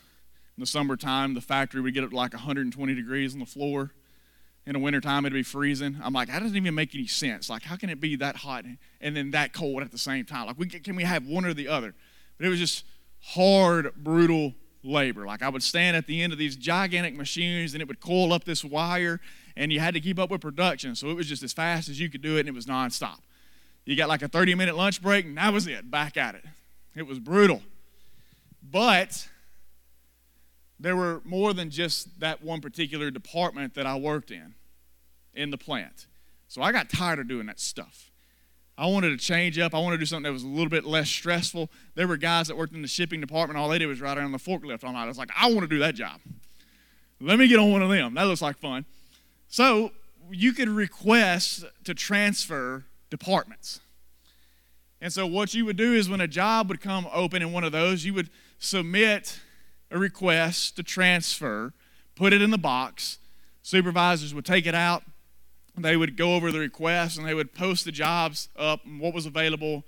In 0.58 0.62
the 0.62 0.68
summertime, 0.68 1.34
the 1.34 1.42
factory 1.42 1.82
would 1.82 1.94
get 1.94 2.06
up 2.06 2.12
to 2.12 2.16
like 2.16 2.34
120 2.34 2.96
degrees 2.96 3.34
on 3.34 3.42
the 3.42 3.46
floor. 3.46 3.92
In 4.66 4.74
the 4.74 4.80
wintertime, 4.80 5.26
it'd 5.26 5.34
be 5.34 5.44
freezing. 5.44 5.98
I'm 6.02 6.14
like, 6.14 6.30
that 6.30 6.42
doesn't 6.42 6.56
even 6.56 6.74
make 6.74 6.96
any 6.96 7.06
sense. 7.06 7.50
Like, 7.50 7.64
how 7.64 7.76
can 7.76 7.90
it 7.90 8.00
be 8.00 8.16
that 8.16 8.38
hot 8.38 8.64
and 9.02 9.18
then 9.18 9.32
that 9.32 9.52
cold 9.52 9.84
at 9.84 9.92
the 9.92 9.98
same 9.98 10.24
time? 10.26 10.48
Like, 10.48 10.58
we, 10.58 10.68
can 10.68 10.96
we 10.96 11.04
have 11.04 11.28
one 11.28 11.44
or 11.44 11.54
the 11.54 11.68
other? 11.68 11.94
But 12.38 12.48
it 12.48 12.50
was 12.50 12.58
just 12.58 12.86
hard, 13.20 13.92
brutal 13.98 14.54
labor. 14.82 15.26
Like 15.26 15.42
I 15.42 15.50
would 15.50 15.64
stand 15.64 15.98
at 15.98 16.08
the 16.08 16.22
end 16.22 16.32
of 16.32 16.40
these 16.40 16.56
gigantic 16.56 17.16
machines 17.16 17.74
and 17.74 17.82
it 17.82 17.88
would 17.90 18.00
coil 18.00 18.32
up 18.32 18.46
this 18.46 18.64
wire 18.64 19.20
and 19.58 19.74
you 19.74 19.80
had 19.82 19.94
to 19.96 20.00
keep 20.00 20.20
up 20.20 20.30
with 20.30 20.42
production. 20.42 20.96
So 20.96 21.10
it 21.10 21.16
was 21.16 21.28
just 21.28 21.44
as 21.44 21.52
fast 21.52 21.90
as 21.90 22.00
you 22.00 22.10
could 22.10 22.22
do 22.22 22.38
it 22.38 22.42
and 22.42 22.50
it 22.50 22.56
was 22.56 22.66
nonstop. 22.66 23.18
You 23.84 23.96
got 23.96 24.08
like 24.08 24.22
a 24.22 24.28
30 24.28 24.56
minute 24.56 24.78
lunch 24.78 25.02
break 25.02 25.26
and 25.26 25.38
that 25.38 25.52
was 25.52 25.68
it, 25.68 25.92
back 25.92 26.16
at 26.16 26.36
it. 26.36 26.46
It 26.96 27.08
was 27.08 27.20
brutal. 27.20 27.62
But 28.72 29.28
there 30.80 30.96
were 30.96 31.22
more 31.24 31.54
than 31.54 31.70
just 31.70 32.20
that 32.20 32.44
one 32.44 32.62
particular 32.62 33.12
department 33.12 33.76
that 33.76 33.86
I 33.86 33.96
worked 33.96 34.32
in, 34.32 34.56
in 35.34 35.52
the 35.52 35.58
plant. 35.58 36.08
So 36.48 36.62
I 36.62 36.72
got 36.72 36.90
tired 36.90 37.20
of 37.20 37.28
doing 37.28 37.46
that 37.48 37.60
stuff. 37.60 38.12
I 38.78 38.88
wanted 38.88 39.12
to 39.12 39.18
change 39.18 39.58
up. 39.58 39.74
I 39.74 39.80
wanted 39.80 39.98
to 39.98 40.02
do 40.02 40.06
something 40.06 40.24
that 40.24 40.34
was 40.34 40.44
a 40.44 40.48
little 40.48 40.70
bit 40.70 40.84
less 40.84 41.10
stressful. 41.10 41.70
There 41.96 42.08
were 42.08 42.18
guys 42.18 42.48
that 42.48 42.58
worked 42.58 42.74
in 42.74 42.82
the 42.82 42.88
shipping 42.88 43.22
department. 43.22 43.58
All 43.58 43.70
they 43.70 43.80
did 43.80 43.86
was 43.86 44.02
ride 44.02 44.18
around 44.18 44.34
the 44.34 44.38
forklift 44.38 44.84
all 44.84 44.92
night. 44.92 45.04
I 45.04 45.08
was 45.08 45.18
like, 45.18 45.32
I 45.36 45.48
want 45.48 45.62
to 45.62 45.68
do 45.68 45.80
that 45.80 45.96
job. 45.96 46.20
Let 47.22 47.40
me 47.40 47.48
get 47.48 47.58
on 47.58 47.72
one 47.72 47.82
of 47.82 47.90
them. 47.90 48.16
That 48.16 48.24
looks 48.24 48.42
like 48.42 48.58
fun. 48.58 48.86
So 49.48 49.92
you 50.30 50.52
could 50.52 50.68
request 50.68 51.64
to 51.86 51.94
transfer 51.94 52.84
departments. 53.10 53.80
And 55.06 55.14
so 55.14 55.28
what 55.28 55.54
you 55.54 55.66
would 55.66 55.78
do 55.78 55.94
is 55.94 56.10
when 56.10 56.20
a 56.20 56.28
job 56.28 56.68
would 56.68 56.82
come 56.82 57.08
open 57.14 57.44
in 57.44 57.52
one 57.52 57.64
of 57.64 57.72
those, 57.72 58.06
you 58.06 58.14
would 58.16 58.32
submit 58.58 59.40
a 59.92 60.00
request 60.00 60.78
to 60.78 60.82
transfer, 60.82 61.74
put 62.16 62.34
it 62.34 62.42
in 62.42 62.50
the 62.50 62.58
box. 62.58 63.20
Supervisors 63.62 64.34
would 64.34 64.46
take 64.46 64.66
it 64.66 64.74
out. 64.74 65.04
They 65.78 65.96
would 65.96 66.18
go 66.18 66.34
over 66.34 66.52
the 66.52 66.58
request 66.58 67.20
and 67.20 67.28
they 67.28 67.36
would 67.36 67.54
post 67.54 67.86
the 67.86 67.92
jobs 67.92 68.50
up 68.58 68.84
and 68.84 69.00
what 69.00 69.14
was 69.14 69.28
available 69.28 69.84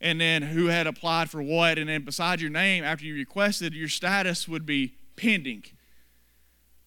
and 0.00 0.20
then 0.20 0.42
who 0.42 0.66
had 0.66 0.88
applied 0.88 1.30
for 1.30 1.40
what. 1.40 1.78
And 1.78 1.88
then 1.88 2.04
beside 2.04 2.40
your 2.40 2.50
name, 2.50 2.82
after 2.82 3.04
you 3.04 3.14
requested, 3.14 3.74
your 3.74 3.88
status 3.88 4.48
would 4.48 4.66
be 4.66 4.94
pending 5.14 5.62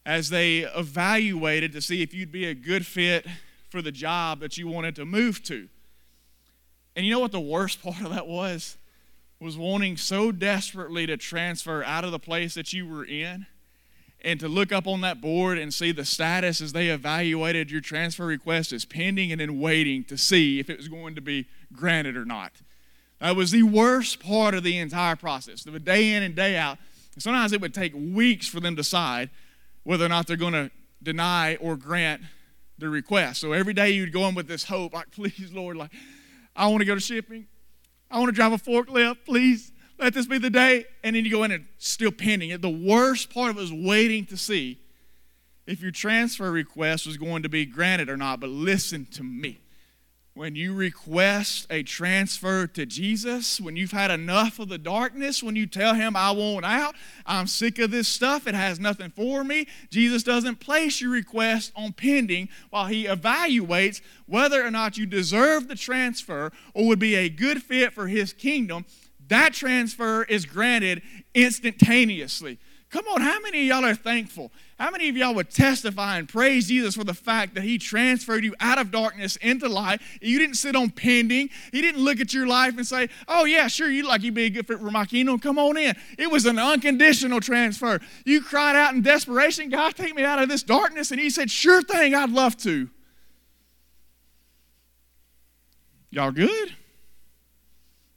as 0.06 0.30
they 0.30 0.64
evaluated 0.76 1.72
to 1.72 1.80
see 1.80 2.02
if 2.02 2.14
you'd 2.14 2.34
be 2.34 2.44
a 2.44 2.54
good 2.54 2.86
fit 2.86 3.26
for 3.70 3.82
the 3.82 3.94
job 3.94 4.42
that 4.42 4.58
you 4.58 4.68
wanted 4.68 4.94
to 4.98 5.06
move 5.06 5.42
to. 5.44 5.70
And 6.96 7.06
you 7.06 7.12
know 7.12 7.20
what 7.20 7.32
the 7.32 7.40
worst 7.40 7.82
part 7.84 8.02
of 8.02 8.10
that 8.12 8.28
was? 8.28 8.78
Was 9.40 9.58
wanting 9.58 9.98
so 9.98 10.32
desperately 10.32 11.08
to 11.08 11.18
transfer 11.18 11.84
out 11.84 12.04
of 12.04 12.12
the 12.12 12.20
place 12.20 12.54
that 12.54 12.74
you 12.74 12.88
were 12.88 13.04
in 13.04 13.48
and 14.24 14.40
to 14.40 14.48
look 14.48 14.72
up 14.72 14.88
on 14.88 15.02
that 15.02 15.20
board 15.20 15.58
and 15.58 15.74
see 15.74 15.92
the 15.92 16.06
status 16.06 16.62
as 16.62 16.74
they 16.74 16.90
evaluated 16.90 17.72
your 17.72 17.82
transfer 17.82 18.26
request 18.26 18.72
as 18.72 18.86
pending 18.86 19.32
and 19.32 19.42
then 19.42 19.60
waiting 19.60 20.04
to 20.04 20.18
see 20.18 20.60
if 20.60 20.70
it 20.70 20.78
was 20.78 20.88
going 20.88 21.16
to 21.16 21.22
be 21.22 21.48
granted 21.74 22.16
or 22.16 22.26
not. 22.26 22.52
That 23.20 23.36
was 23.36 23.52
the 23.52 23.64
worst 23.64 24.20
part 24.20 24.54
of 24.54 24.64
the 24.64 24.78
entire 24.78 25.16
process. 25.16 25.64
The 25.64 25.80
day 25.80 26.14
in 26.14 26.24
and 26.24 26.36
day 26.36 26.58
out. 26.58 26.78
Sometimes 27.18 27.52
it 27.52 27.62
would 27.62 27.74
take 27.74 27.94
weeks 27.94 28.48
for 28.48 28.60
them 28.60 28.76
to 28.76 28.82
decide 28.82 29.30
whether 29.84 30.06
or 30.06 30.10
not 30.10 30.28
they're 30.28 30.38
going 30.38 30.54
to 30.54 30.72
deny 31.04 31.56
or 31.56 31.76
grant 31.76 32.22
the 32.78 32.90
request. 32.90 33.42
So 33.42 33.54
every 33.54 33.74
day 33.74 33.92
you'd 33.92 34.14
go 34.14 34.28
in 34.28 34.36
with 34.36 34.48
this 34.48 34.66
hope, 34.66 34.94
like, 34.94 35.12
please, 35.16 35.52
Lord, 35.52 35.78
like, 35.78 35.92
I 36.56 36.68
want 36.68 36.82
to 36.82 36.86
go 36.86 36.96
to 36.96 37.02
shipping. 37.02 37.48
I 38.10 38.18
want 38.18 38.30
to 38.30 38.34
drive 38.34 38.52
a 38.52 38.58
forklift. 38.58 39.26
Please 39.26 39.72
let 39.98 40.14
this 40.14 40.26
be 40.26 40.38
the 40.38 40.50
day. 40.50 40.86
And 41.04 41.16
then 41.16 41.24
you 41.26 41.32
go 41.32 41.44
in 41.44 41.52
and 41.52 41.66
still 41.78 42.12
pending. 42.12 42.60
The 42.60 42.70
worst 42.70 43.34
part 43.34 43.52
of 43.52 43.58
it 43.58 43.62
was 43.62 43.74
waiting 43.74 44.26
to 44.28 44.38
see 44.38 44.80
if 45.66 45.82
your 45.82 45.92
transfer 45.92 46.52
request 46.52 47.08
was 47.08 47.18
going 47.18 47.44
to 47.44 47.50
be 47.50 47.66
granted 47.66 48.10
or 48.10 48.18
not. 48.18 48.40
But 48.40 48.50
listen 48.50 49.06
to 49.12 49.24
me 49.24 49.60
when 50.34 50.56
you 50.56 50.74
request 50.74 51.68
a 51.70 51.84
transfer 51.84 52.66
to 52.66 52.86
Jesus, 52.86 53.60
when 53.60 53.76
you've 53.76 53.92
had 53.92 54.12
enough 54.12 54.60
of 54.60 54.70
the 54.70 54.78
darkness, 54.78 55.44
when 55.44 55.58
you 55.58 55.66
tell 55.66 55.94
him, 55.94 56.16
I 56.16 56.32
want 56.32 56.64
out, 56.64 56.96
I'm 57.26 57.48
sick 57.48 57.80
of 57.80 57.92
this 57.92 58.08
stuff, 58.08 58.48
it 58.48 58.56
has 58.56 58.80
nothing 58.80 59.10
for 59.10 59.44
me, 59.44 59.68
Jesus 59.90 60.24
doesn't 60.24 60.62
place 60.62 61.02
your 61.02 61.12
request 61.12 61.74
on 61.76 61.92
pending 61.92 62.48
while 62.70 62.86
he 62.86 63.06
evaluates 63.06 64.02
whether 64.26 64.66
or 64.66 64.72
not 64.72 64.98
you 64.98 65.06
deserve 65.06 65.68
the 65.68 65.76
transfer 65.76 66.52
or 66.74 66.88
would 66.88 67.00
be 67.00 67.16
a 67.16 67.28
good 67.28 67.62
fit 67.62 67.92
for 67.92 68.08
his 68.08 68.32
kingdom. 68.32 68.86
That 69.28 69.54
transfer 69.54 70.24
is 70.24 70.46
granted 70.46 71.02
instantaneously. 71.34 72.58
Come 72.92 73.08
on, 73.08 73.22
how 73.22 73.40
many 73.40 73.62
of 73.62 73.66
y'all 73.68 73.86
are 73.90 73.96
thankful? 73.96 74.52
How 74.78 74.92
many 74.92 75.08
of 75.08 75.16
y'all 75.16 75.34
would 75.36 75.50
testify 75.50 76.18
and 76.18 76.28
praise 76.28 76.68
Jesus 76.68 76.94
for 76.94 77.06
the 77.06 77.14
fact 77.14 77.56
that 77.56 77.64
He 77.64 77.78
transferred 77.78 78.44
you 78.44 78.54
out 78.60 78.80
of 78.80 78.92
darkness 78.92 79.38
into 79.38 79.70
light? 79.70 80.02
You 80.22 80.38
didn't 80.38 80.56
sit 80.56 80.76
on 80.76 80.90
pending. 80.90 81.52
He 81.72 81.82
didn't 81.82 82.04
look 82.04 82.20
at 82.20 82.34
your 82.34 82.48
life 82.48 82.76
and 82.76 82.86
say, 82.86 83.08
Oh, 83.30 83.46
yeah, 83.46 83.68
sure, 83.68 83.90
you'd 83.90 84.06
like 84.06 84.24
you'd 84.24 84.34
be 84.34 84.44
a 84.44 84.50
good 84.50 84.68
fit 84.68 84.80
for 84.80 84.92
my 84.92 85.06
kingdom. 85.06 85.40
Come 85.40 85.58
on 85.58 85.78
in. 85.78 85.96
It 86.18 86.30
was 86.30 86.46
an 86.46 86.60
unconditional 86.60 87.40
transfer. 87.40 88.02
You 88.26 88.42
cried 88.42 88.76
out 88.76 88.94
in 88.94 89.02
desperation, 89.02 89.70
God, 89.70 89.96
take 89.96 90.14
me 90.14 90.26
out 90.26 90.42
of 90.42 90.50
this 90.50 90.64
darkness. 90.64 91.12
And 91.12 91.20
He 91.20 91.30
said, 91.30 91.50
Sure 91.50 91.82
thing, 91.82 92.14
I'd 92.14 92.30
love 92.30 92.58
to. 92.58 92.90
Y'all 96.10 96.32
good? 96.32 96.76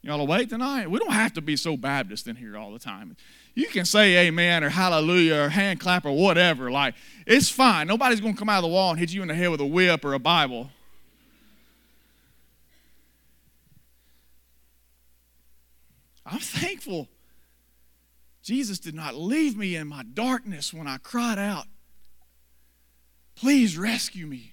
Y'all 0.03 0.21
awake 0.21 0.49
tonight? 0.49 0.91
We 0.91 0.99
don't 0.99 1.13
have 1.13 1.33
to 1.35 1.41
be 1.41 1.57
so 1.57 1.77
Baptist 1.77 2.27
in 2.27 2.35
here 2.37 2.59
all 2.59 2.73
the 2.73 2.79
time. 2.81 3.17
You 3.55 3.69
can 3.69 3.85
say 3.85 4.27
amen 4.27 4.65
or 4.65 4.69
hallelujah 4.69 5.43
or 5.43 5.49
hand 5.49 5.79
clap 5.79 6.05
or 6.05 6.13
whatever. 6.13 6.71
Like, 6.71 6.95
it's 7.27 7.49
fine. 7.49 7.87
Nobody's 7.87 8.21
going 8.21 8.35
to 8.35 8.39
come 8.39 8.49
out 8.49 8.59
of 8.59 8.63
the 8.63 8.69
wall 8.69 8.91
and 8.91 8.99
hit 8.99 9.13
you 9.13 9.23
in 9.23 9.29
the 9.29 9.35
head 9.35 9.51
with 9.51 9.61
a 9.61 9.67
whip 9.67 10.05
or 10.05 10.15
a 10.15 10.19
Bible. 10.19 10.71
I'm 16.27 16.41
thankful 16.41 17.09
Jesus 18.43 18.79
did 18.79 18.95
not 18.95 19.15
leave 19.15 19.57
me 19.57 19.75
in 19.75 19.89
my 19.89 20.03
darkness 20.03 20.73
when 20.73 20.87
I 20.87 20.99
cried 20.99 21.39
out, 21.39 21.67
Please 23.37 23.77
rescue 23.77 24.27
me. 24.27 24.53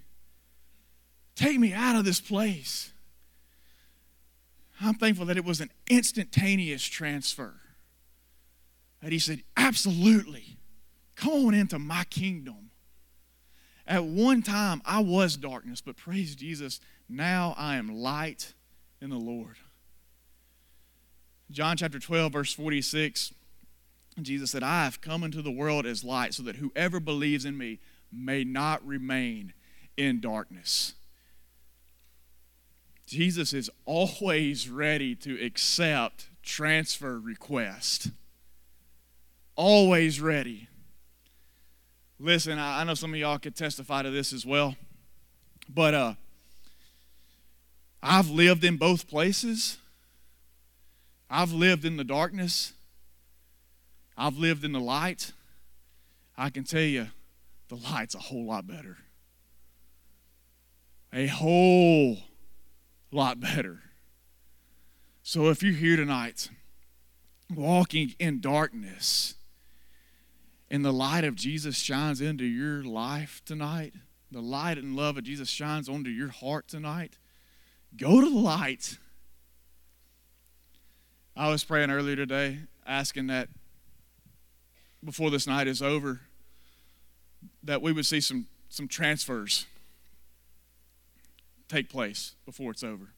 Take 1.36 1.60
me 1.60 1.74
out 1.74 1.96
of 1.96 2.06
this 2.06 2.20
place. 2.20 2.92
I'm 4.80 4.96
thankful 4.96 5.26
that 5.28 5.38
it 5.38 5.46
was 5.46 5.62
an 5.62 5.70
instantaneous 5.88 6.84
transfer. 6.84 7.61
That 9.02 9.12
he 9.12 9.20
said, 9.20 9.44
Absolutely, 9.58 10.58
come 11.16 11.48
on 11.48 11.54
into 11.54 11.80
my 11.80 12.04
kingdom. 12.06 12.72
At 13.88 14.06
one 14.06 14.42
time, 14.42 14.82
I 14.86 15.00
was 15.00 15.36
darkness, 15.36 15.82
but 15.82 15.98
praise 15.98 16.36
Jesus, 16.36 16.80
now 17.10 17.54
I 17.58 17.76
am 17.76 17.90
light 17.90 18.54
in 19.02 19.10
the 19.10 19.18
Lord. 19.18 19.58
John 21.50 21.76
chapter 21.76 22.00
12, 22.00 22.32
verse 22.32 22.54
46, 22.54 23.34
Jesus 24.22 24.52
said, 24.52 24.64
I 24.64 24.86
have 24.86 25.02
come 25.02 25.24
into 25.24 25.42
the 25.42 25.52
world 25.52 25.86
as 25.86 26.04
light 26.04 26.34
so 26.34 26.44
that 26.44 26.58
whoever 26.58 27.00
believes 27.00 27.44
in 27.44 27.58
me 27.58 27.80
may 28.12 28.44
not 28.44 28.86
remain 28.86 29.54
in 29.98 30.22
darkness. 30.22 30.94
Jesus 33.06 33.52
is 33.52 33.70
always 33.86 34.70
ready 34.70 35.16
to 35.16 35.44
accept 35.44 36.30
transfer 36.42 37.20
request. 37.20 38.12
Always 39.56 40.22
ready. 40.22 40.68
Listen, 42.20 42.60
I 42.60 42.84
know 42.84 42.94
some 42.94 43.14
of 43.14 43.20
y'all 43.20 43.40
could 43.40 43.56
testify 43.56 44.04
to 44.04 44.12
this 44.12 44.32
as 44.32 44.46
well, 44.46 44.76
but 45.68 45.94
uh, 45.94 46.14
I've 48.04 48.30
lived 48.30 48.64
in 48.64 48.78
both 48.78 49.08
places. 49.08 49.78
I've 51.30 51.52
lived 51.52 51.84
in 51.86 51.98
the 51.98 52.04
darkness. 52.04 52.74
I've 54.18 54.38
lived 54.38 54.64
in 54.64 54.72
the 54.72 54.80
light. 54.80 55.32
I 56.38 56.50
can 56.50 56.64
tell 56.64 56.82
you, 56.82 57.08
the 57.70 57.76
light's 57.76 58.16
a 58.16 58.20
whole 58.20 58.46
lot 58.46 58.68
better. 58.68 58.98
A 61.14 61.28
whole 61.28 62.18
lot 63.12 63.40
better. 63.40 63.80
So 65.24 65.50
if 65.50 65.64
you're 65.64 65.74
here 65.74 65.96
tonight, 65.96 66.50
walking 67.54 68.14
in 68.20 68.42
darkness, 68.42 69.36
and 70.72 70.86
the 70.86 70.94
light 70.94 71.26
of 71.26 71.36
Jesus 71.36 71.76
shines 71.76 72.22
into 72.22 72.46
your 72.46 72.82
life 72.82 73.42
tonight, 73.46 73.94
the 74.32 74.42
light 74.42 74.78
and 74.78 74.96
love 74.96 75.18
of 75.18 75.26
Jesus 75.26 75.50
shines 75.50 75.90
onto 75.90 76.10
your 76.10 76.30
heart 76.30 76.70
tonight, 76.70 77.18
go 77.98 78.22
to 78.22 78.30
the 78.30 78.40
light. 78.40 78.98
I 81.36 81.50
was 81.50 81.66
praying 81.66 81.92
earlier 81.92 82.16
today, 82.16 82.60
asking 82.88 83.28
that 83.28 83.50
before 85.04 85.30
this 85.30 85.46
night 85.46 85.68
is 85.68 85.82
over, 85.82 86.22
that 87.64 87.82
we 87.82 87.92
would 87.92 88.06
see 88.06 88.22
some, 88.22 88.48
some 88.70 88.88
transfers 88.88 89.66
take 91.68 91.90
place 91.90 92.36
before 92.46 92.72
it's 92.72 92.84
over. 92.84 93.10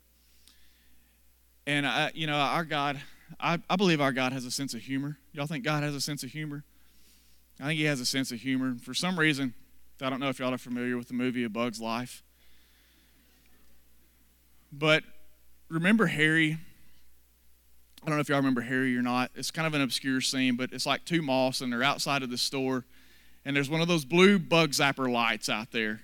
And, 1.67 1.85
I, 1.85 2.11
you 2.15 2.25
know, 2.25 2.35
our 2.35 2.65
God, 2.65 2.99
I, 3.39 3.59
I 3.69 3.75
believe 3.75 4.01
our 4.01 4.11
God 4.11 4.33
has 4.33 4.43
a 4.43 4.51
sense 4.51 4.73
of 4.73 4.81
humor. 4.81 5.19
Y'all 5.33 5.45
think 5.45 5.63
God 5.63 5.83
has 5.83 5.93
a 5.93 6.01
sense 6.01 6.23
of 6.23 6.31
humor? 6.31 6.63
I 7.63 7.67
think 7.67 7.79
He 7.79 7.85
has 7.85 8.01
a 8.01 8.05
sense 8.05 8.29
of 8.33 8.41
humor. 8.41 8.75
For 8.83 8.93
some 8.93 9.17
reason, 9.17 9.53
I 10.01 10.09
don't 10.09 10.19
know 10.19 10.27
if 10.27 10.37
y'all 10.37 10.53
are 10.53 10.57
familiar 10.57 10.97
with 10.97 11.07
the 11.07 11.13
movie 11.13 11.45
A 11.45 11.49
Bug's 11.49 11.79
Life. 11.79 12.21
But 14.69 15.03
remember 15.69 16.07
Harry? 16.07 16.57
I 18.01 18.05
don't 18.05 18.15
know 18.15 18.19
if 18.19 18.27
y'all 18.27 18.39
remember 18.39 18.59
Harry 18.59 18.97
or 18.97 19.01
not. 19.01 19.31
It's 19.33 19.49
kind 19.49 19.65
of 19.65 19.73
an 19.75 19.81
obscure 19.81 20.19
scene, 20.19 20.57
but 20.57 20.73
it's 20.73 20.85
like 20.85 21.05
two 21.05 21.21
moths, 21.21 21.61
and 21.61 21.71
they're 21.71 21.83
outside 21.83 22.21
of 22.21 22.29
the 22.29 22.37
store, 22.37 22.83
and 23.45 23.55
there's 23.55 23.69
one 23.69 23.79
of 23.79 23.87
those 23.87 24.03
blue 24.03 24.39
bug 24.39 24.71
zapper 24.71 25.09
lights 25.09 25.47
out 25.47 25.71
there. 25.71 26.01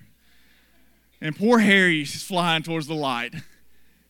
And 1.19 1.35
poor 1.35 1.59
Harry's 1.59 2.23
flying 2.23 2.63
towards 2.63 2.87
the 2.87 2.95
light. 2.95 3.35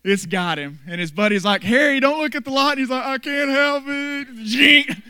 it's 0.04 0.28
got 0.28 0.60
him. 0.60 0.82
And 0.88 1.02
his 1.02 1.10
buddy's 1.10 1.46
like, 1.46 1.64
Harry, 1.64 2.00
don't 2.00 2.22
look 2.22 2.36
at 2.36 2.46
the 2.46 2.52
light. 2.52 2.74
And 2.74 2.82
he's 2.82 2.92
like, 2.92 3.06
I 3.06 3.18
can't 3.18 3.50
help 3.50 3.86
it. 3.88 4.98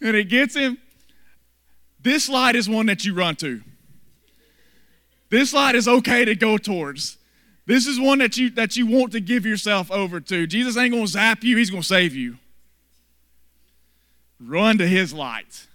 And 0.00 0.14
it 0.14 0.28
gets 0.28 0.54
him. 0.54 0.78
This 2.08 2.26
light 2.26 2.56
is 2.56 2.70
one 2.70 2.86
that 2.86 3.04
you 3.04 3.12
run 3.12 3.36
to. 3.36 3.60
This 5.28 5.52
light 5.52 5.74
is 5.74 5.86
okay 5.86 6.24
to 6.24 6.34
go 6.34 6.56
towards. 6.56 7.18
This 7.66 7.86
is 7.86 8.00
one 8.00 8.16
that 8.20 8.38
you 8.38 8.48
that 8.52 8.78
you 8.78 8.86
want 8.86 9.12
to 9.12 9.20
give 9.20 9.44
yourself 9.44 9.90
over 9.90 10.18
to. 10.18 10.46
Jesus 10.46 10.78
ain't 10.78 10.94
gonna 10.94 11.06
zap 11.06 11.44
you, 11.44 11.58
he's 11.58 11.68
gonna 11.68 11.82
save 11.82 12.16
you. 12.16 12.38
Run 14.40 14.78
to 14.78 14.88
his 14.88 15.12
light. 15.12 15.66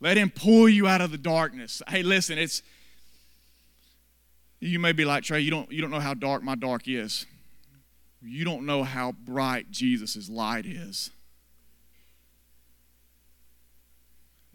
Let 0.00 0.16
him 0.16 0.30
pull 0.30 0.70
you 0.70 0.88
out 0.88 1.02
of 1.02 1.10
the 1.10 1.18
darkness. 1.18 1.82
Hey, 1.86 2.02
listen, 2.02 2.38
it's 2.38 2.62
you 4.58 4.78
may 4.78 4.92
be 4.92 5.04
like, 5.04 5.22
Trey, 5.22 5.40
you 5.40 5.50
don't 5.50 5.70
you 5.70 5.82
don't 5.82 5.90
know 5.90 6.00
how 6.00 6.14
dark 6.14 6.42
my 6.42 6.54
dark 6.54 6.88
is. 6.88 7.26
You 8.22 8.46
don't 8.46 8.64
know 8.64 8.84
how 8.84 9.12
bright 9.12 9.70
Jesus' 9.70 10.30
light 10.30 10.64
is. 10.64 11.10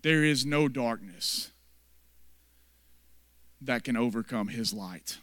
There 0.08 0.24
is 0.24 0.46
no 0.46 0.70
darkness 0.70 1.52
that 3.60 3.84
can 3.84 3.98
overcome 3.98 4.48
his 4.48 4.72
light. 4.72 5.18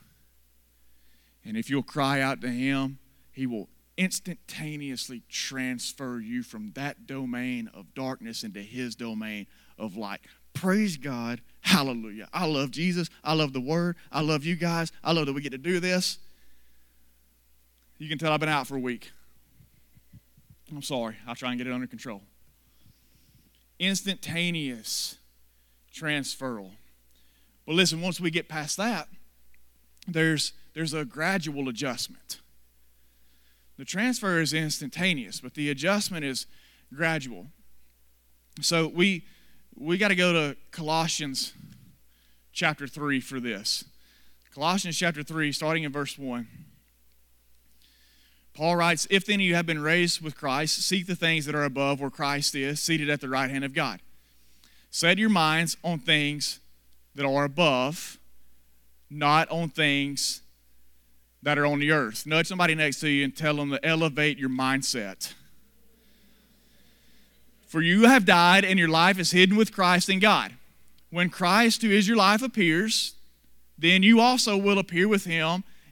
And 1.43 1.57
if 1.57 1.71
you'll 1.71 1.83
cry 1.83 2.21
out 2.21 2.43
to 2.43 2.51
him, 2.51 2.99
he 3.33 3.47
will 3.47 3.71
instantaneously 3.97 5.23
transfer 5.31 6.21
you 6.21 6.43
from 6.43 6.73
that 6.75 7.07
domain 7.07 7.71
of 7.73 7.95
darkness 7.95 8.45
into 8.45 8.61
his 8.61 8.95
domain 8.95 9.47
of 9.79 9.97
light. 9.97 10.21
Praise 10.53 10.99
God. 10.99 11.41
Hallelujah. 11.63 12.29
I 12.35 12.45
love 12.45 12.71
Jesus. 12.71 13.09
I 13.25 13.33
love 13.33 13.55
the 13.55 13.63
word. 13.63 13.97
I 14.13 14.21
love 14.21 14.45
you 14.45 14.55
guys. 14.55 14.93
I 15.03 15.13
love 15.13 15.25
that 15.25 15.33
we 15.33 15.41
get 15.41 15.53
to 15.53 15.57
do 15.57 15.81
this. 15.81 16.19
You 17.97 18.11
can 18.11 18.19
tell 18.19 18.35
I've 18.35 18.41
been 18.41 18.51
out 18.51 18.67
for 18.67 18.77
a 18.77 18.81
week. 18.81 19.13
I'm 20.71 20.83
sorry. 20.83 21.17
I'll 21.27 21.35
try 21.35 21.53
and 21.53 21.57
get 21.57 21.67
it 21.67 21.73
under 21.73 21.87
control. 21.87 22.21
Instantaneous 23.79 25.19
transferal. 25.95 26.73
But 27.67 27.75
listen, 27.75 28.01
once 28.01 28.21
we 28.21 28.31
get 28.31 28.49
past 28.49 28.77
that, 28.77 29.09
there's, 30.07 30.53
there's 30.75 30.93
a 30.93 31.05
gradual 31.05 31.69
adjustment. 31.69 32.41
The 33.79 33.85
transfer 33.85 34.41
is 34.41 34.53
instantaneous, 34.53 35.41
but 35.41 35.55
the 35.55 35.71
adjustment 35.71 36.25
is 36.25 36.47
gradual. 36.95 37.47
So 38.61 38.87
we 38.87 39.25
we 39.77 39.99
got 39.99 40.09
to 40.09 40.15
go 40.15 40.33
to 40.33 40.57
Colossians 40.71 41.53
chapter 42.53 42.87
3 42.87 43.21
for 43.21 43.41
this. 43.41 43.85
Colossians 44.55 44.97
chapter 44.97 45.25
3, 45.25 45.51
starting 45.51 45.83
in 45.83 45.91
verse 45.91 46.17
1. 46.17 46.47
Paul 48.55 48.77
writes, 48.77 49.07
If 49.11 49.27
then 49.27 49.41
you 49.41 49.57
have 49.57 49.67
been 49.67 49.83
raised 49.83 50.21
with 50.21 50.37
Christ, 50.37 50.83
seek 50.83 51.07
the 51.07 51.17
things 51.17 51.45
that 51.47 51.55
are 51.55 51.65
above 51.65 52.01
where 52.01 52.11
Christ 52.11 52.55
is, 52.55 52.81
seated 52.81 53.11
at 53.11 53.21
the 53.21 53.29
right 53.29 53.51
hand 53.51 53.65
of 53.65 53.75
God. 53.75 54.01
Set 54.91 55.19
your 55.19 55.29
minds 55.29 55.77
on 55.83 55.99
things 55.99 56.61
that 57.17 57.27
are 57.27 57.45
above, 57.45 58.19
not 59.11 59.51
on 59.51 59.69
things 59.69 60.41
that 61.43 61.59
are 61.59 61.67
on 61.67 61.81
the 61.81 61.91
earth. 61.91 62.27
Nudge 62.27 62.47
somebody 62.47 62.77
next 62.77 63.01
to 63.01 63.09
you 63.09 63.25
and 63.25 63.37
tell 63.37 63.57
them 63.57 63.71
to 63.71 63.85
elevate 63.85 64.39
your 64.39 64.49
mindset. 64.49 65.35
For 67.67 67.83
you 67.83 68.05
have 68.05 68.25
died, 68.25 68.65
and 68.65 68.79
your 68.79 68.89
life 68.89 69.19
is 69.19 69.33
hidden 69.33 69.57
with 69.57 69.73
Christ 69.73 70.09
in 70.09 70.21
God. 70.21 70.53
When 71.11 71.29
Christ, 71.29 71.83
who 71.83 71.91
is 71.91 72.07
your 72.07 72.17
life, 72.17 72.41
appears, 72.41 73.15
then 73.77 74.05
you 74.05 74.21
also 74.21 74.57
will 74.57 74.79
appear 74.79 75.09
with 75.09 75.25
him 75.25 75.65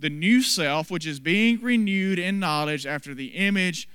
the 0.00 0.10
new 0.10 0.42
self, 0.42 0.90
which 0.90 1.06
is 1.06 1.20
being 1.20 1.60
renewed 1.60 2.18
in 2.18 2.38
knowledge 2.40 2.86
after 2.86 3.14
the 3.14 3.28
image 3.28 3.88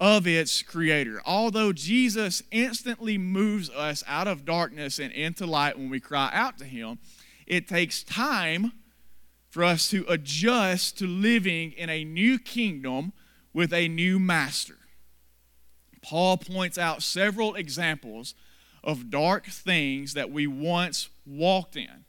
of 0.00 0.26
its 0.26 0.62
creator. 0.62 1.22
Although 1.24 1.72
Jesus 1.72 2.42
instantly 2.50 3.16
moves 3.16 3.70
us 3.70 4.02
out 4.06 4.28
of 4.28 4.44
darkness 4.44 4.98
and 4.98 5.12
into 5.12 5.46
light 5.46 5.78
when 5.78 5.88
we 5.88 6.00
cry 6.00 6.30
out 6.32 6.58
to 6.58 6.64
him, 6.64 6.98
it 7.46 7.68
takes 7.68 8.02
time 8.02 8.72
for 9.48 9.62
us 9.62 9.88
to 9.90 10.04
adjust 10.08 10.98
to 10.98 11.06
living 11.06 11.72
in 11.72 11.88
a 11.88 12.04
new 12.04 12.38
kingdom 12.38 13.12
with 13.52 13.72
a 13.72 13.86
new 13.86 14.18
master. 14.18 14.78
Paul 16.02 16.36
points 16.36 16.76
out 16.76 17.02
several 17.02 17.54
examples 17.54 18.34
of 18.82 19.10
dark 19.10 19.46
things 19.46 20.14
that 20.14 20.30
we 20.30 20.46
once 20.46 21.08
walked 21.24 21.76
in 21.76 22.04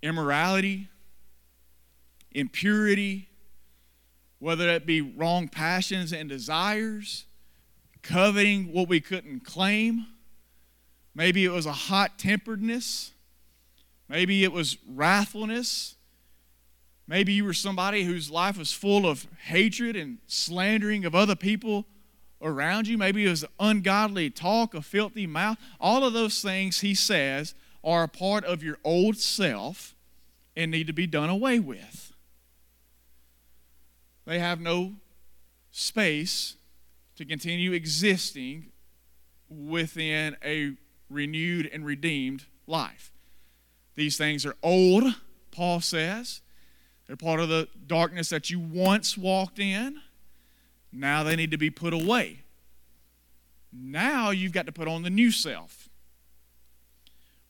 immorality, 0.00 0.88
impurity, 2.38 3.28
whether 4.38 4.68
it 4.68 4.86
be 4.86 5.00
wrong 5.00 5.48
passions 5.48 6.12
and 6.12 6.28
desires, 6.28 7.26
coveting 8.02 8.72
what 8.72 8.88
we 8.88 9.00
couldn't 9.00 9.40
claim. 9.40 10.06
Maybe 11.14 11.44
it 11.44 11.50
was 11.50 11.66
a 11.66 11.72
hot 11.72 12.18
temperedness. 12.18 13.12
Maybe 14.08 14.44
it 14.44 14.52
was 14.52 14.76
wrathfulness. 14.90 15.94
Maybe 17.06 17.32
you 17.32 17.44
were 17.44 17.54
somebody 17.54 18.04
whose 18.04 18.30
life 18.30 18.58
was 18.58 18.72
full 18.72 19.06
of 19.06 19.26
hatred 19.46 19.96
and 19.96 20.18
slandering 20.26 21.04
of 21.04 21.14
other 21.14 21.34
people 21.34 21.86
around 22.40 22.86
you. 22.86 22.96
Maybe 22.96 23.26
it 23.26 23.30
was 23.30 23.44
ungodly 23.58 24.30
talk, 24.30 24.74
a 24.74 24.82
filthy 24.82 25.26
mouth. 25.26 25.58
All 25.80 26.04
of 26.04 26.12
those 26.12 26.40
things, 26.42 26.80
he 26.80 26.94
says, 26.94 27.54
are 27.82 28.04
a 28.04 28.08
part 28.08 28.44
of 28.44 28.62
your 28.62 28.78
old 28.84 29.16
self 29.16 29.94
and 30.56 30.70
need 30.70 30.86
to 30.86 30.92
be 30.92 31.06
done 31.06 31.30
away 31.30 31.58
with. 31.58 32.07
They 34.28 34.40
have 34.40 34.60
no 34.60 34.92
space 35.70 36.56
to 37.16 37.24
continue 37.24 37.72
existing 37.72 38.66
within 39.48 40.36
a 40.44 40.74
renewed 41.08 41.64
and 41.72 41.82
redeemed 41.86 42.44
life. 42.66 43.10
These 43.94 44.18
things 44.18 44.44
are 44.44 44.54
old, 44.62 45.14
Paul 45.50 45.80
says. 45.80 46.42
They're 47.06 47.16
part 47.16 47.40
of 47.40 47.48
the 47.48 47.68
darkness 47.86 48.28
that 48.28 48.50
you 48.50 48.60
once 48.60 49.16
walked 49.16 49.58
in. 49.58 49.98
Now 50.92 51.22
they 51.22 51.34
need 51.34 51.50
to 51.52 51.56
be 51.56 51.70
put 51.70 51.94
away. 51.94 52.42
Now 53.72 54.28
you've 54.28 54.52
got 54.52 54.66
to 54.66 54.72
put 54.72 54.88
on 54.88 55.04
the 55.04 55.10
new 55.10 55.30
self. 55.30 55.88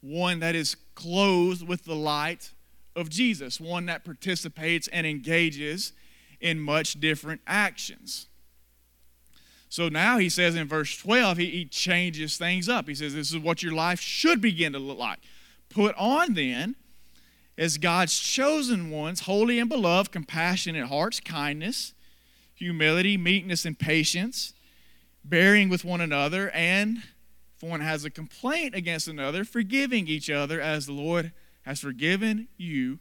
One 0.01 0.38
that 0.38 0.55
is 0.55 0.77
clothed 0.95 1.67
with 1.67 1.87
the 1.87 1.97
light 1.97 2.53
of 2.95 3.11
Jesus, 3.11 3.61
one 3.61 3.87
that 3.87 4.05
participates 4.05 4.87
and 4.87 5.09
engages 5.09 5.93
in 6.40 6.61
much 6.61 7.01
different 7.01 7.40
actions. 7.46 8.29
So 9.68 9.88
now 9.88 10.18
he 10.18 10.29
says 10.29 10.55
in 10.55 10.66
verse 10.66 10.96
12, 10.96 11.38
he, 11.38 11.46
he 11.51 11.64
changes 11.66 12.38
things 12.38 12.68
up. 12.68 12.88
He 12.88 12.94
says, 12.94 13.14
This 13.14 13.31
is 13.31 13.38
what 13.38 13.62
your 13.62 13.74
life 13.74 14.01
should 14.01 14.40
begin 14.40 14.72
to 14.72 14.79
look 14.79 14.98
like. 14.98 15.18
Put 15.68 15.94
on 15.96 16.35
then, 16.35 16.74
as 17.59 17.77
God's 17.77 18.18
chosen 18.18 18.90
ones, 18.90 19.20
holy 19.20 19.59
and 19.59 19.68
beloved, 19.68 20.11
compassionate 20.11 20.87
hearts, 20.87 21.20
kindness, 21.20 21.92
humility, 22.55 23.16
meekness, 23.16 23.64
and 23.64 23.79
patience, 23.79 24.55
bearing 25.24 25.68
with 25.68 25.85
one 25.85 26.01
another, 26.01 26.51
and 26.51 27.03
if 27.57 27.68
one 27.68 27.81
has 27.81 28.05
a 28.05 28.11
complaint 28.11 28.74
against 28.74 29.09
another, 29.09 29.44
forgiving 29.44 30.07
each 30.07 30.31
other 30.31 30.61
as 30.61 30.87
the 30.87 30.92
Lord 30.92 31.33
has 31.62 31.81
forgiven 31.81 32.48
you 32.57 33.01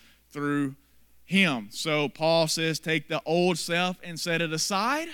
through 0.31 0.75
him. 1.25 1.69
So 1.71 2.09
Paul 2.09 2.47
says, 2.47 2.79
take 2.79 3.07
the 3.07 3.21
old 3.25 3.57
self 3.57 3.97
and 4.03 4.19
set 4.19 4.41
it 4.41 4.51
aside. 4.51 5.07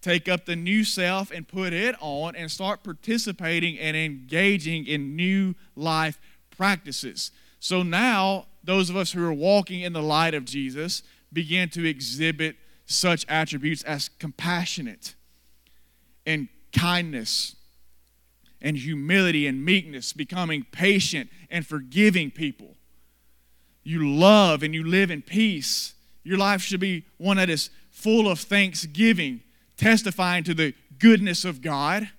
Take 0.00 0.28
up 0.28 0.46
the 0.46 0.56
new 0.56 0.82
self 0.82 1.30
and 1.30 1.46
put 1.46 1.72
it 1.72 1.94
on 2.00 2.34
and 2.34 2.50
start 2.50 2.82
participating 2.82 3.78
and 3.78 3.96
engaging 3.96 4.86
in 4.86 5.14
new 5.14 5.54
life 5.76 6.18
practices. 6.56 7.32
So 7.58 7.82
now, 7.82 8.46
those 8.64 8.88
of 8.88 8.96
us 8.96 9.12
who 9.12 9.26
are 9.26 9.32
walking 9.32 9.80
in 9.80 9.92
the 9.92 10.02
light 10.02 10.32
of 10.32 10.46
Jesus 10.46 11.02
begin 11.32 11.68
to 11.70 11.86
exhibit 11.86 12.56
such 12.86 13.26
attributes 13.28 13.82
as 13.82 14.08
compassionate 14.08 15.14
and 16.26 16.48
kindness 16.72 17.56
and 18.62 18.76
humility 18.76 19.46
and 19.46 19.64
meekness, 19.64 20.12
becoming 20.12 20.66
patient 20.72 21.30
and 21.50 21.66
forgiving 21.66 22.30
people 22.30 22.76
you 23.82 24.08
love 24.08 24.62
and 24.62 24.74
you 24.74 24.84
live 24.84 25.10
in 25.10 25.22
peace. 25.22 25.94
Your 26.22 26.38
life 26.38 26.60
should 26.60 26.80
be 26.80 27.04
one 27.18 27.38
that 27.38 27.50
is 27.50 27.70
full 27.90 28.30
of 28.30 28.38
thanksgiving, 28.38 29.40
testifying 29.76 30.44
to 30.44 30.54
the 30.54 30.74
goodness 30.98 31.44
of 31.44 31.62
God. 31.62 32.10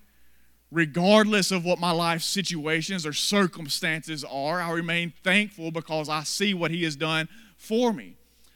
Regardless 0.70 1.50
of 1.50 1.64
what 1.64 1.78
my 1.78 1.90
life 1.90 2.22
situations 2.22 3.04
or 3.04 3.12
circumstances 3.12 4.24
are, 4.24 4.60
I 4.60 4.70
remain 4.70 5.12
thankful 5.22 5.70
because 5.70 6.08
I 6.08 6.22
see 6.22 6.54
what 6.54 6.70
He 6.70 6.84
has 6.84 6.96
done 6.96 7.28
for 7.56 7.92
me. 7.92 8.14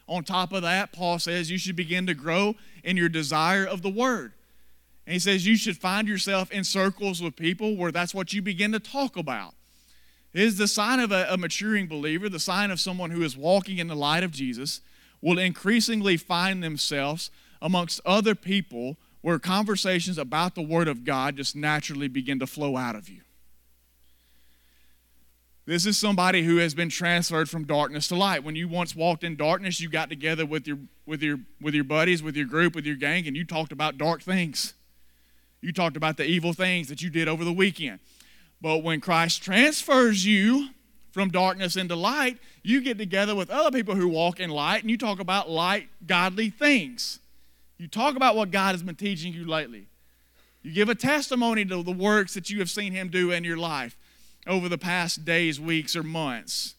On 0.09 0.25
top 0.25 0.53
of 0.53 0.62
that, 0.62 0.92
Paul 0.92 1.19
says 1.19 1.51
you 1.51 1.59
should 1.59 1.77
begin 1.77 2.07
to 2.07 2.14
grow 2.14 2.55
in 2.83 2.97
your 2.97 3.09
desire 3.09 3.66
of 3.66 3.83
the 3.83 3.90
Word. 3.90 4.33
And 5.07 5.12
he 5.12 5.19
says 5.19 5.47
you 5.47 5.57
should 5.57 5.77
find 5.77 6.09
yourself 6.09 6.51
in 6.51 6.64
circles 6.64 7.23
with 7.23 7.37
people 7.37 7.77
where 7.77 7.92
that's 7.92 8.14
what 8.14 8.33
you 8.33 8.42
begin 8.42 8.73
to 8.73 8.81
talk 8.81 9.16
about 9.16 9.55
is 10.33 10.59
the 10.59 10.69
sign 10.69 11.01
of 11.01 11.12
a, 11.12 11.27
a 11.31 11.37
maturing 11.37 11.87
believer, 11.87 12.29
the 12.29 12.39
sign 12.41 12.71
of 12.71 12.81
someone 12.81 13.11
who 13.11 13.23
is 13.23 13.37
walking 13.37 13.79
in 13.79 13.89
the 13.89 13.97
light 13.97 14.23
of 14.23 14.31
Jesus, 14.31 14.81
will 15.21 15.39
increasingly 15.39 16.17
find 16.17 16.62
themselves 16.62 17.31
amongst 17.62 18.01
other 18.05 18.35
people 18.35 18.97
where 19.23 19.39
conversations 19.39 20.19
about 20.19 20.55
the 20.55 20.62
Word 20.62 20.89
of 20.89 21.05
God 21.05 21.37
just 21.37 21.57
naturally 21.57 22.07
begin 22.07 22.39
to 22.39 22.47
flow 22.47 22.77
out 22.77 22.95
of 22.95 23.09
you. 23.09 23.23
This 25.67 25.85
is 25.85 25.99
somebody 25.99 26.45
who 26.45 26.59
has 26.59 26.75
been 26.75 26.89
transferred 26.89 27.51
from 27.51 27.65
darkness 27.65 28.07
to 28.09 28.15
light. 28.15 28.45
When 28.45 28.55
you 28.55 28.69
once 28.69 28.95
walked 28.95 29.25
in 29.25 29.35
darkness, 29.35 29.81
you 29.81 29.89
got 29.89 30.09
together 30.09 30.47
with 30.47 30.69
your 30.69 30.79
with 31.07 31.23
your 31.23 31.41
with 31.61 31.75
your 31.75 31.83
buddies, 31.83 32.23
with 32.23 32.37
your 32.37 32.47
group, 32.47 32.77
with 32.77 32.87
your 32.87 32.95
gang, 32.95 33.27
and 33.27 33.37
you 33.37 33.45
talked 33.45 33.73
about 33.73 33.99
dark 33.99 34.23
things. 34.23 34.75
You 35.61 35.73
talked 35.73 35.97
about 35.97 36.19
the 36.19 36.25
evil 36.25 36.53
things 36.53 36.87
that 36.87 37.03
you 37.03 37.11
did 37.11 37.27
over 37.27 37.45
the 37.45 37.53
weekend. 37.53 37.99
But 38.61 38.79
when 38.83 39.01
Christ 39.01 39.42
transfers 39.42 40.25
you 40.25 40.71
from 41.11 41.31
darkness 41.31 41.77
into 41.77 41.97
light, 41.97 42.38
you 42.62 42.81
get 42.81 42.99
together 42.99 43.35
with 43.35 43.51
other 43.51 43.71
people 43.71 43.95
who 43.95 44.09
walk 44.09 44.40
in 44.40 44.51
light 44.51 44.83
and 44.83 44.90
you 44.90 44.99
talk 44.99 45.21
about 45.21 45.49
light, 45.49 45.88
godly 46.07 46.51
things. 46.51 47.21
You 47.79 47.88
talk 47.88 48.16
about 48.16 48.37
what 48.37 48.51
God 48.51 48.73
has 48.73 48.83
been 48.83 48.97
teaching 48.97 49.33
you 49.33 49.47
lately. 49.47 49.87
You 50.62 50.73
give 50.73 50.88
a 50.88 50.95
testimony 50.95 51.64
to 51.66 51.83
the 51.83 51.92
works 51.92 52.35
that 52.35 52.51
you 52.51 52.59
have 52.59 52.71
seen 52.71 52.92
Him 52.92 53.09
do 53.09 53.31
in 53.31 53.45
your 53.45 53.57
life 53.57 53.97
over 54.47 54.69
the 54.69 54.79
past 54.79 55.25
days, 55.25 55.61
weeks, 55.61 55.95
or 55.95 56.03
months. 56.03 56.75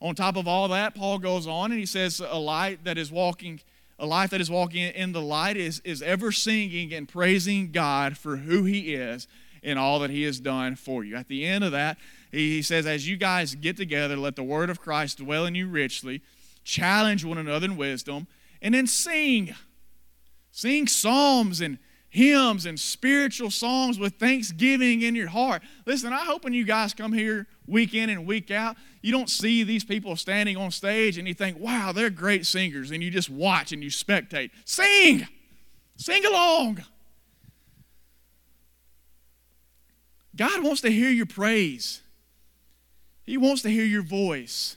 On 0.00 0.14
top 0.14 0.36
of 0.36 0.48
all 0.48 0.66
that, 0.68 0.94
Paul 0.94 1.18
goes 1.18 1.46
on 1.46 1.70
and 1.70 1.78
he 1.78 1.86
says, 1.86 2.20
A 2.20 2.38
light 2.38 2.82
that 2.84 2.98
is 2.98 3.12
walking, 3.12 3.60
a 4.00 4.06
life 4.06 4.30
that 4.30 4.40
is 4.40 4.50
walking 4.50 4.82
in 4.82 5.12
the 5.12 5.20
light 5.20 5.56
is, 5.56 5.80
is 5.84 6.02
ever 6.02 6.32
singing 6.32 6.92
and 6.92 7.08
praising 7.08 7.70
God 7.70 8.18
for 8.18 8.38
who 8.38 8.64
He 8.64 8.94
is 8.94 9.28
in 9.62 9.78
all 9.78 9.98
that 10.00 10.10
He 10.10 10.22
has 10.24 10.40
done 10.40 10.76
for 10.76 11.04
you. 11.04 11.16
At 11.16 11.28
the 11.28 11.46
end 11.46 11.64
of 11.64 11.72
that, 11.72 11.98
He 12.30 12.62
says, 12.62 12.86
As 12.86 13.08
you 13.08 13.16
guys 13.16 13.54
get 13.54 13.76
together, 13.76 14.16
let 14.16 14.36
the 14.36 14.42
word 14.42 14.70
of 14.70 14.80
Christ 14.80 15.18
dwell 15.18 15.46
in 15.46 15.54
you 15.54 15.68
richly, 15.68 16.22
challenge 16.64 17.24
one 17.24 17.38
another 17.38 17.66
in 17.66 17.76
wisdom, 17.76 18.26
and 18.60 18.74
then 18.74 18.86
sing. 18.86 19.54
Sing 20.50 20.86
psalms 20.86 21.60
and 21.60 21.78
hymns 22.12 22.66
and 22.66 22.78
spiritual 22.78 23.50
songs 23.50 23.98
with 23.98 24.14
thanksgiving 24.16 25.00
in 25.00 25.14
your 25.14 25.28
heart. 25.28 25.62
Listen, 25.86 26.12
I 26.12 26.24
hope 26.24 26.44
when 26.44 26.52
you 26.52 26.64
guys 26.64 26.92
come 26.92 27.14
here 27.14 27.46
week 27.66 27.94
in 27.94 28.10
and 28.10 28.26
week 28.26 28.50
out, 28.50 28.76
you 29.00 29.12
don't 29.12 29.30
see 29.30 29.62
these 29.62 29.82
people 29.82 30.14
standing 30.16 30.58
on 30.58 30.70
stage 30.70 31.16
and 31.16 31.26
you 31.26 31.32
think, 31.32 31.58
wow, 31.58 31.90
they're 31.90 32.10
great 32.10 32.44
singers, 32.44 32.90
and 32.90 33.02
you 33.02 33.10
just 33.10 33.30
watch 33.30 33.72
and 33.72 33.82
you 33.82 33.88
spectate. 33.88 34.50
Sing! 34.66 35.26
Sing 35.96 36.24
along! 36.26 36.84
God 40.34 40.62
wants 40.62 40.80
to 40.82 40.90
hear 40.90 41.10
your 41.10 41.26
praise. 41.26 42.00
He 43.24 43.36
wants 43.36 43.62
to 43.62 43.68
hear 43.68 43.84
your 43.84 44.02
voice. 44.02 44.76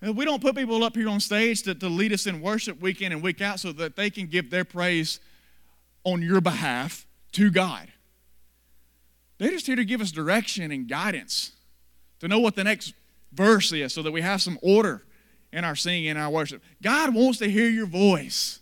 We 0.00 0.24
don't 0.24 0.42
put 0.42 0.56
people 0.56 0.82
up 0.82 0.96
here 0.96 1.08
on 1.08 1.20
stage 1.20 1.62
to, 1.62 1.74
to 1.76 1.88
lead 1.88 2.12
us 2.12 2.26
in 2.26 2.40
worship 2.40 2.80
week 2.80 3.00
in 3.02 3.12
and 3.12 3.22
week 3.22 3.40
out 3.40 3.60
so 3.60 3.72
that 3.72 3.94
they 3.94 4.10
can 4.10 4.26
give 4.26 4.50
their 4.50 4.64
praise 4.64 5.20
on 6.04 6.22
your 6.22 6.40
behalf 6.40 7.06
to 7.32 7.50
God. 7.50 7.88
They're 9.38 9.50
just 9.50 9.66
here 9.66 9.76
to 9.76 9.84
give 9.84 10.00
us 10.00 10.10
direction 10.10 10.70
and 10.72 10.88
guidance, 10.88 11.52
to 12.20 12.28
know 12.28 12.40
what 12.40 12.56
the 12.56 12.64
next 12.64 12.94
verse 13.32 13.72
is 13.72 13.92
so 13.92 14.02
that 14.02 14.12
we 14.12 14.20
have 14.20 14.42
some 14.42 14.58
order 14.62 15.02
in 15.52 15.64
our 15.64 15.76
singing 15.76 16.08
and 16.08 16.18
our 16.18 16.30
worship. 16.30 16.62
God 16.82 17.14
wants 17.14 17.38
to 17.38 17.50
hear 17.50 17.68
your 17.68 17.86
voice. 17.86 18.60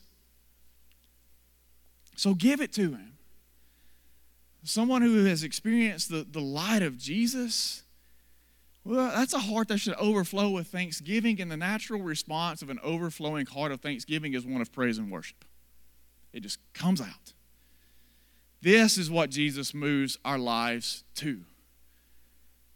So 2.17 2.35
give 2.35 2.61
it 2.61 2.73
to 2.75 2.93
Him. 2.93 3.10
Someone 4.63 5.03
who 5.03 5.25
has 5.25 5.43
experienced 5.43 6.11
the, 6.11 6.27
the 6.31 6.41
light 6.41 6.83
of 6.83 6.99
Jesus, 6.99 7.83
well, 8.85 9.11
that's 9.15 9.33
a 9.33 9.39
heart 9.39 9.69
that 9.69 9.79
should 9.79 9.95
overflow 9.95 10.51
with 10.51 10.67
thanksgiving, 10.67 11.41
and 11.41 11.51
the 11.51 11.57
natural 11.57 12.03
response 12.03 12.63
of 12.63 12.71
an 12.71 12.79
overflowing 12.83 13.47
heart 13.47 13.73
of 13.73 13.81
thanksgiving 13.81 14.35
is 14.35 14.45
one 14.45 14.61
of 14.61 14.73
praise 14.73 14.99
and 14.99 15.11
worship. 15.11 15.45
It 16.33 16.41
just 16.41 16.59
comes 16.75 17.01
out. 17.01 17.33
This 18.63 18.99
is 18.99 19.11
what 19.11 19.31
Jesus 19.31 19.73
moves 19.73 20.19
our 20.25 20.39
lives 20.39 21.05
to. 21.17 21.45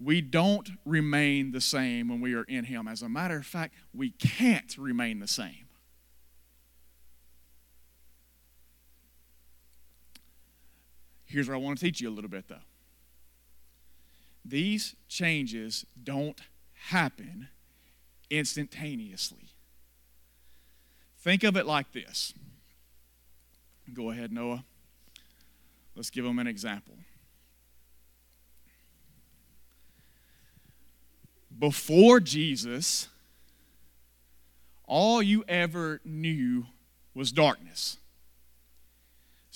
We 0.01 0.21
don't 0.21 0.69
remain 0.85 1.53
the 1.53 1.61
same 1.61 2.09
when 2.09 2.21
we 2.21 2.35
are 2.35 2.45
in 2.45 2.65
Him. 2.65 2.89
As 2.89 3.03
a 3.03 3.09
matter 3.09 3.37
of 3.37 3.47
fact, 3.47 3.75
we 3.95 4.11
can't 4.11 4.77
remain 4.77 5.21
the 5.21 5.29
same. 5.29 5.64
Here's 11.35 11.49
what 11.49 11.55
I 11.55 11.59
want 11.59 11.79
to 11.79 11.85
teach 11.85 12.01
you 12.01 12.09
a 12.09 12.15
little 12.15 12.31
bit, 12.31 12.47
though. 12.47 12.63
These 14.45 14.95
changes 15.09 15.85
don't 16.01 16.41
happen 16.91 17.49
instantaneously. 18.31 19.49
Think 21.19 21.43
of 21.43 21.57
it 21.57 21.67
like 21.67 21.91
this. 21.91 22.35
Go 23.93 24.13
ahead, 24.13 24.31
Noah. 24.31 24.65
Let's 25.97 26.09
give 26.09 26.25
them 26.25 26.39
an 26.39 26.47
example. 26.47 26.95
Before 31.59 32.21
Jesus, 32.21 33.09
all 34.87 35.21
you 35.21 35.45
ever 35.49 36.01
knew 36.05 36.67
was 37.13 37.33
darkness. 37.33 37.97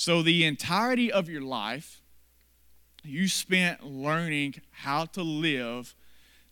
So, 0.01 0.23
the 0.23 0.45
entirety 0.45 1.11
of 1.11 1.29
your 1.29 1.41
life, 1.41 2.03
you 3.03 3.27
spent 3.27 3.83
learning 3.83 4.55
how 4.71 5.07
to 5.07 5.25
live 5.25 5.97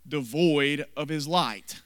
devoid 0.06 0.84
of 0.96 1.10
His 1.10 1.28
light. 1.28 1.80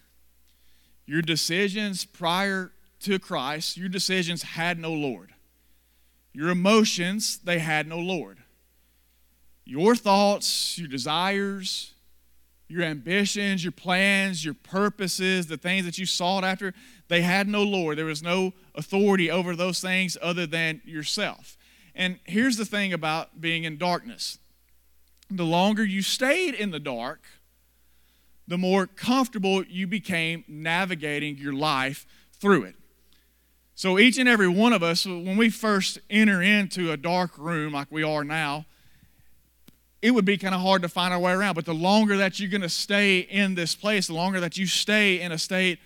Your 1.05 1.21
decisions 1.21 2.07
prior 2.07 2.73
to 3.01 3.19
Christ, 3.19 3.77
your 3.77 3.91
decisions 3.91 4.43
had 4.43 4.79
no 4.79 4.91
Lord. 4.95 5.35
Your 6.33 6.49
emotions, 6.49 7.37
they 7.45 7.59
had 7.59 7.87
no 7.87 7.99
Lord. 7.99 8.39
Your 9.67 9.95
thoughts, 9.95 10.79
your 10.79 10.89
desires, 10.89 11.93
your 12.69 12.85
ambitions, 12.85 13.63
your 13.63 13.73
plans, 13.73 14.43
your 14.43 14.55
purposes, 14.55 15.47
the 15.47 15.59
things 15.59 15.85
that 15.85 15.99
you 15.99 16.07
sought 16.07 16.43
after, 16.43 16.73
they 17.11 17.23
had 17.23 17.49
no 17.49 17.65
Lord. 17.65 17.99
There 17.99 18.05
was 18.05 18.23
no 18.23 18.53
authority 18.77 19.31
over 19.31 19.57
those 19.57 19.81
things 19.81 20.17
other 20.23 20.47
than 20.47 20.81
yourself. 20.85 21.59
And 21.93 22.21
here's 22.25 22.57
the 22.57 22.65
thing 22.65 22.93
about 22.93 23.41
being 23.41 23.65
in 23.65 23.77
darkness 23.77 24.39
the 25.29 25.45
longer 25.45 25.85
you 25.85 26.03
stayed 26.03 26.55
in 26.55 26.71
the 26.71 26.81
dark, 26.81 27.21
the 28.49 28.59
more 28.59 28.87
comfortable 28.87 29.65
you 29.65 29.87
became 29.87 30.45
navigating 30.49 31.37
your 31.37 31.53
life 31.53 32.07
through 32.33 32.65
it. 32.65 32.75
So, 33.75 33.99
each 33.99 34.19
and 34.19 34.29
every 34.29 34.49
one 34.49 34.73
of 34.73 34.83
us, 34.83 35.05
when 35.05 35.37
we 35.37 35.51
first 35.51 35.99
enter 36.11 36.41
into 36.41 36.93
a 36.93 36.97
dark 36.97 37.37
room 37.39 37.73
like 37.73 37.89
we 37.91 38.03
are 38.05 38.25
now, 38.25 38.67
it 40.01 40.13
would 40.13 40.25
be 40.25 40.37
kind 40.39 40.55
of 40.55 40.61
hard 40.61 40.83
to 40.83 40.89
find 40.89 41.13
our 41.13 41.21
way 41.21 41.33
around. 41.33 41.55
But 41.55 41.65
the 41.65 41.75
longer 41.75 42.17
that 42.19 42.39
you're 42.39 42.51
going 42.51 42.61
to 42.61 42.69
stay 42.69 43.19
in 43.19 43.57
this 43.57 43.75
place, 43.75 44.07
the 44.07 44.15
longer 44.15 44.39
that 44.41 44.57
you 44.57 44.67
stay 44.67 45.21
in 45.21 45.33
a 45.33 45.39
state 45.39 45.81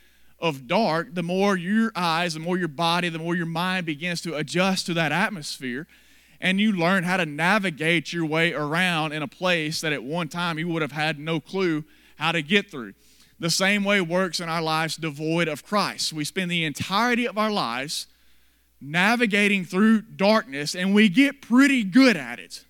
of 0.45 0.67
dark, 0.67 1.15
the 1.15 1.23
more 1.23 1.57
your 1.57 1.91
eyes, 1.97 2.35
the 2.35 2.41
more 2.41 2.59
your 2.59 2.69
body, 2.69 3.09
the 3.09 3.19
more 3.19 3.35
your 3.35 3.47
mind 3.47 3.87
begins 3.87 4.21
to 4.21 4.35
adjust 4.37 4.85
to 4.85 4.93
that 4.93 5.11
atmosphere. 5.11 5.87
And 6.39 6.61
you 6.61 6.71
learn 6.71 7.05
how 7.05 7.17
to 7.17 7.25
navigate 7.25 8.13
your 8.13 8.27
way 8.27 8.53
around 8.53 9.13
in 9.13 9.23
a 9.23 9.27
place 9.27 9.81
that 9.81 9.95
at 9.95 10.05
one 10.05 10.29
time 10.29 10.59
you 10.59 10.69
would 10.69 10.83
have 10.83 10.93
had 10.93 11.19
no 11.19 11.41
clue 11.41 11.85
how 12.19 12.31
to 12.33 12.43
get 12.43 12.71
through. 12.71 12.93
the 13.41 13.51
same 13.51 13.85
way 13.85 14.01
works 14.01 14.39
in 14.39 14.49
our 14.49 14.63
lives 14.63 14.97
devoid 14.97 15.49
of 15.49 15.65
Christ. 15.65 16.13
We 16.13 16.25
spend 16.25 16.51
the 16.51 16.65
entirety 16.65 17.27
of 17.27 17.39
our 17.39 17.51
lives 17.51 18.07
navigating 18.81 19.65
through 19.65 20.03
darkness 20.03 20.75
and 20.75 20.95
we 20.95 21.09
get 21.09 21.41
pretty 21.41 21.85
good 21.85 22.17
at 22.17 22.39
it. 22.39 22.65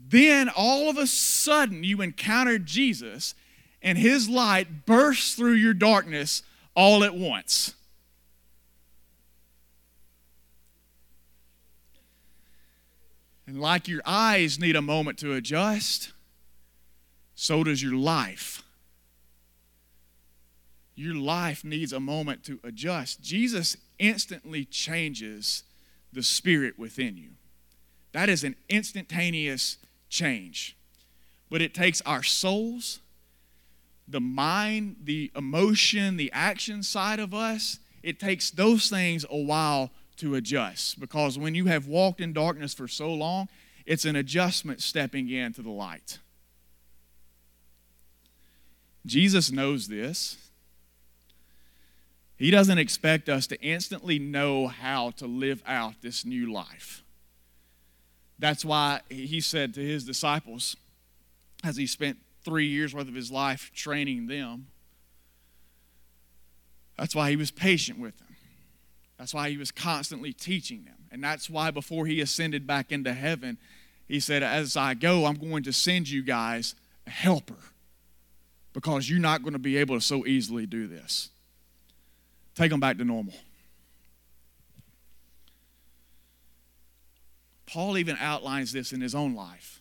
Then 0.00 0.48
all 0.48 0.88
of 0.88 0.96
a 0.96 1.06
sudden 1.06 1.84
you 1.84 2.00
encounter 2.00 2.58
Jesus 2.58 3.34
and 3.84 3.98
his 3.98 4.30
light 4.30 4.86
bursts 4.86 5.34
through 5.34 5.52
your 5.52 5.74
darkness 5.74 6.42
all 6.74 7.04
at 7.04 7.14
once. 7.14 7.74
And 13.46 13.60
like 13.60 13.86
your 13.86 14.00
eyes 14.06 14.58
need 14.58 14.74
a 14.74 14.82
moment 14.82 15.18
to 15.18 15.34
adjust, 15.34 16.12
so 17.34 17.62
does 17.62 17.82
your 17.82 17.94
life. 17.94 18.62
Your 20.96 21.14
life 21.14 21.62
needs 21.62 21.92
a 21.92 22.00
moment 22.00 22.42
to 22.44 22.60
adjust. 22.64 23.20
Jesus 23.20 23.76
instantly 23.98 24.64
changes 24.64 25.62
the 26.10 26.22
spirit 26.22 26.78
within 26.78 27.18
you. 27.18 27.30
That 28.12 28.30
is 28.30 28.44
an 28.44 28.56
instantaneous 28.70 29.76
change. 30.08 30.74
But 31.50 31.60
it 31.60 31.74
takes 31.74 32.00
our 32.02 32.22
souls, 32.22 33.00
the 34.06 34.20
mind, 34.20 34.96
the 35.04 35.30
emotion, 35.34 36.16
the 36.16 36.30
action 36.32 36.82
side 36.82 37.18
of 37.18 37.32
us, 37.32 37.78
it 38.02 38.20
takes 38.20 38.50
those 38.50 38.90
things 38.90 39.24
a 39.30 39.36
while 39.36 39.90
to 40.16 40.34
adjust 40.34 41.00
because 41.00 41.38
when 41.38 41.54
you 41.54 41.66
have 41.66 41.86
walked 41.86 42.20
in 42.20 42.32
darkness 42.32 42.74
for 42.74 42.86
so 42.86 43.12
long, 43.12 43.48
it's 43.86 44.04
an 44.04 44.16
adjustment 44.16 44.80
stepping 44.80 45.28
into 45.28 45.62
the 45.62 45.70
light. 45.70 46.18
Jesus 49.06 49.50
knows 49.50 49.88
this. 49.88 50.36
He 52.36 52.50
doesn't 52.50 52.78
expect 52.78 53.28
us 53.28 53.46
to 53.48 53.60
instantly 53.60 54.18
know 54.18 54.66
how 54.66 55.10
to 55.12 55.26
live 55.26 55.62
out 55.66 55.94
this 56.02 56.24
new 56.24 56.52
life. 56.52 57.02
That's 58.38 58.64
why 58.64 59.00
he 59.08 59.40
said 59.40 59.74
to 59.74 59.80
his 59.80 60.04
disciples, 60.04 60.76
as 61.62 61.76
he 61.76 61.86
spent 61.86 62.18
three 62.44 62.66
years 62.66 62.94
worth 62.94 63.08
of 63.08 63.14
his 63.14 63.30
life 63.30 63.70
training 63.74 64.26
them, 64.26 64.66
that's 66.96 67.14
why 67.14 67.30
he 67.30 67.36
was 67.36 67.50
patient 67.50 67.98
with 67.98 68.16
them. 68.18 68.36
That's 69.18 69.34
why 69.34 69.50
he 69.50 69.56
was 69.56 69.70
constantly 69.70 70.32
teaching 70.32 70.84
them. 70.84 70.94
And 71.10 71.22
that's 71.22 71.48
why 71.48 71.70
before 71.70 72.06
he 72.06 72.20
ascended 72.20 72.66
back 72.66 72.92
into 72.92 73.12
heaven, 73.12 73.58
he 74.06 74.20
said, 74.20 74.42
As 74.42 74.76
I 74.76 74.94
go, 74.94 75.24
I'm 75.26 75.36
going 75.36 75.62
to 75.64 75.72
send 75.72 76.08
you 76.08 76.22
guys 76.22 76.74
a 77.06 77.10
helper 77.10 77.54
because 78.72 79.08
you're 79.08 79.20
not 79.20 79.42
going 79.42 79.52
to 79.52 79.58
be 79.58 79.76
able 79.76 79.96
to 79.96 80.00
so 80.00 80.26
easily 80.26 80.66
do 80.66 80.86
this. 80.86 81.30
Take 82.54 82.70
them 82.70 82.80
back 82.80 82.98
to 82.98 83.04
normal. 83.04 83.34
Paul 87.66 87.98
even 87.98 88.16
outlines 88.20 88.72
this 88.72 88.92
in 88.92 89.00
his 89.00 89.14
own 89.14 89.34
life. 89.34 89.80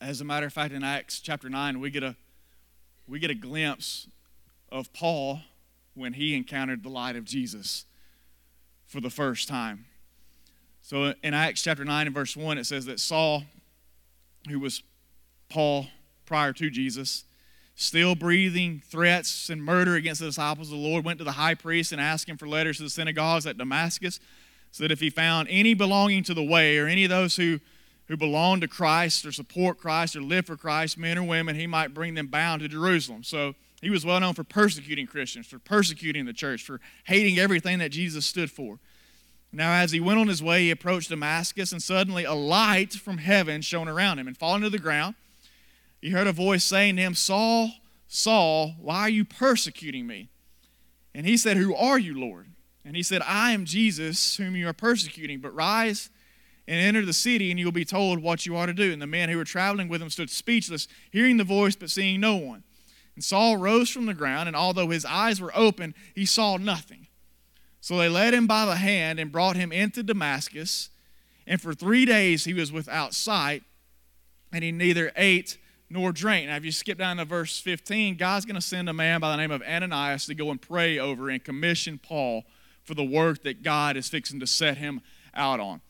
As 0.00 0.20
a 0.20 0.24
matter 0.24 0.46
of 0.46 0.52
fact, 0.52 0.74
in 0.74 0.84
Acts 0.84 1.20
chapter 1.20 1.48
9, 1.48 1.80
we 1.80 1.90
get 1.90 2.02
a, 2.02 2.16
we 3.08 3.18
get 3.18 3.30
a 3.30 3.34
glimpse 3.34 4.08
of 4.70 4.92
Paul 4.92 5.40
when 5.94 6.12
he 6.12 6.34
encountered 6.34 6.82
the 6.82 6.90
light 6.90 7.16
of 7.16 7.24
Jesus 7.24 7.86
for 8.86 9.00
the 9.00 9.08
first 9.08 9.48
time. 9.48 9.86
So 10.82 11.14
in 11.22 11.32
Acts 11.34 11.62
chapter 11.62 11.84
9 11.84 12.06
and 12.06 12.14
verse 12.14 12.36
1, 12.36 12.58
it 12.58 12.64
says 12.64 12.84
that 12.86 13.00
Saul, 13.00 13.44
who 14.48 14.60
was 14.60 14.82
Paul 15.48 15.86
prior 16.26 16.52
to 16.52 16.68
Jesus, 16.68 17.24
still 17.74 18.14
breathing 18.14 18.82
threats 18.86 19.48
and 19.48 19.62
murder 19.64 19.94
against 19.94 20.20
the 20.20 20.26
disciples 20.26 20.68
of 20.68 20.78
the 20.78 20.84
Lord, 20.84 21.04
went 21.04 21.18
to 21.18 21.24
the 21.24 21.32
high 21.32 21.54
priest 21.54 21.92
and 21.92 22.00
asked 22.00 22.28
him 22.28 22.36
for 22.36 22.46
letters 22.46 22.76
to 22.76 22.82
the 22.82 22.90
synagogues 22.90 23.46
at 23.46 23.56
Damascus, 23.56 24.20
so 24.70 24.84
that 24.84 24.92
if 24.92 25.00
he 25.00 25.08
found 25.08 25.48
any 25.50 25.72
belonging 25.72 26.22
to 26.24 26.34
the 26.34 26.44
way 26.44 26.76
or 26.76 26.86
any 26.86 27.04
of 27.04 27.10
those 27.10 27.36
who, 27.36 27.60
who 28.08 28.16
belong 28.16 28.60
to 28.60 28.68
Christ 28.68 29.26
or 29.26 29.32
support 29.32 29.78
Christ 29.78 30.16
or 30.16 30.22
live 30.22 30.46
for 30.46 30.56
Christ, 30.56 30.96
men 30.96 31.18
or 31.18 31.24
women, 31.24 31.56
he 31.56 31.66
might 31.66 31.94
bring 31.94 32.14
them 32.14 32.28
bound 32.28 32.62
to 32.62 32.68
Jerusalem. 32.68 33.24
So 33.24 33.54
he 33.80 33.90
was 33.90 34.06
well 34.06 34.20
known 34.20 34.34
for 34.34 34.44
persecuting 34.44 35.06
Christians, 35.06 35.46
for 35.46 35.58
persecuting 35.58 36.24
the 36.24 36.32
church, 36.32 36.62
for 36.62 36.80
hating 37.04 37.38
everything 37.38 37.78
that 37.80 37.90
Jesus 37.90 38.24
stood 38.24 38.50
for. 38.50 38.78
Now, 39.52 39.72
as 39.72 39.92
he 39.92 40.00
went 40.00 40.18
on 40.18 40.28
his 40.28 40.42
way, 40.42 40.62
he 40.62 40.70
approached 40.70 41.08
Damascus, 41.08 41.72
and 41.72 41.82
suddenly 41.82 42.24
a 42.24 42.34
light 42.34 42.92
from 42.92 43.18
heaven 43.18 43.62
shone 43.62 43.88
around 43.88 44.18
him. 44.18 44.26
And 44.26 44.36
falling 44.36 44.62
to 44.62 44.70
the 44.70 44.78
ground, 44.78 45.14
he 46.00 46.10
heard 46.10 46.26
a 46.26 46.32
voice 46.32 46.64
saying 46.64 46.96
to 46.96 47.02
him, 47.02 47.14
Saul, 47.14 47.70
Saul, 48.08 48.74
why 48.80 49.00
are 49.00 49.08
you 49.08 49.24
persecuting 49.24 50.06
me? 50.06 50.28
And 51.14 51.26
he 51.26 51.36
said, 51.36 51.56
Who 51.56 51.74
are 51.74 51.98
you, 51.98 52.18
Lord? 52.18 52.48
And 52.84 52.94
he 52.94 53.02
said, 53.02 53.22
I 53.22 53.52
am 53.52 53.64
Jesus, 53.64 54.36
whom 54.36 54.54
you 54.54 54.68
are 54.68 54.72
persecuting. 54.72 55.40
But 55.40 55.54
rise 55.54 56.10
and 56.68 56.80
enter 56.80 57.04
the 57.04 57.12
city, 57.12 57.50
and 57.50 57.58
you 57.58 57.66
will 57.66 57.72
be 57.72 57.84
told 57.84 58.20
what 58.20 58.46
you 58.46 58.56
are 58.56 58.66
to 58.66 58.72
do. 58.72 58.92
And 58.92 59.00
the 59.00 59.06
men 59.06 59.28
who 59.28 59.36
were 59.36 59.44
traveling 59.44 59.88
with 59.88 60.02
him 60.02 60.10
stood 60.10 60.30
speechless, 60.30 60.88
hearing 61.10 61.36
the 61.36 61.44
voice, 61.44 61.76
but 61.76 61.90
seeing 61.90 62.20
no 62.20 62.36
one. 62.36 62.64
And 63.14 63.24
Saul 63.24 63.56
rose 63.56 63.88
from 63.88 64.06
the 64.06 64.14
ground, 64.14 64.48
and 64.48 64.56
although 64.56 64.88
his 64.88 65.04
eyes 65.04 65.40
were 65.40 65.52
open, 65.56 65.94
he 66.14 66.26
saw 66.26 66.56
nothing. 66.56 67.06
So 67.80 67.96
they 67.96 68.08
led 68.08 68.34
him 68.34 68.46
by 68.46 68.66
the 68.66 68.76
hand 68.76 69.20
and 69.20 69.30
brought 69.30 69.56
him 69.56 69.70
into 69.70 70.02
Damascus. 70.02 70.90
And 71.46 71.60
for 71.60 71.72
three 71.72 72.04
days 72.04 72.44
he 72.44 72.52
was 72.52 72.72
without 72.72 73.14
sight, 73.14 73.62
and 74.52 74.64
he 74.64 74.72
neither 74.72 75.12
ate 75.16 75.56
nor 75.88 76.12
drank. 76.12 76.48
Now, 76.48 76.56
if 76.56 76.64
you 76.64 76.72
skip 76.72 76.98
down 76.98 77.18
to 77.18 77.24
verse 77.24 77.60
15, 77.60 78.16
God's 78.16 78.44
going 78.44 78.56
to 78.56 78.60
send 78.60 78.88
a 78.88 78.92
man 78.92 79.20
by 79.20 79.30
the 79.30 79.36
name 79.36 79.52
of 79.52 79.62
Ananias 79.62 80.26
to 80.26 80.34
go 80.34 80.50
and 80.50 80.60
pray 80.60 80.98
over 80.98 81.30
and 81.30 81.42
commission 81.42 82.00
Paul 82.02 82.44
for 82.82 82.94
the 82.94 83.04
work 83.04 83.44
that 83.44 83.62
God 83.62 83.96
is 83.96 84.08
fixing 84.08 84.40
to 84.40 84.46
set 84.46 84.78
him 84.78 85.00
out 85.32 85.60
on. 85.60 85.80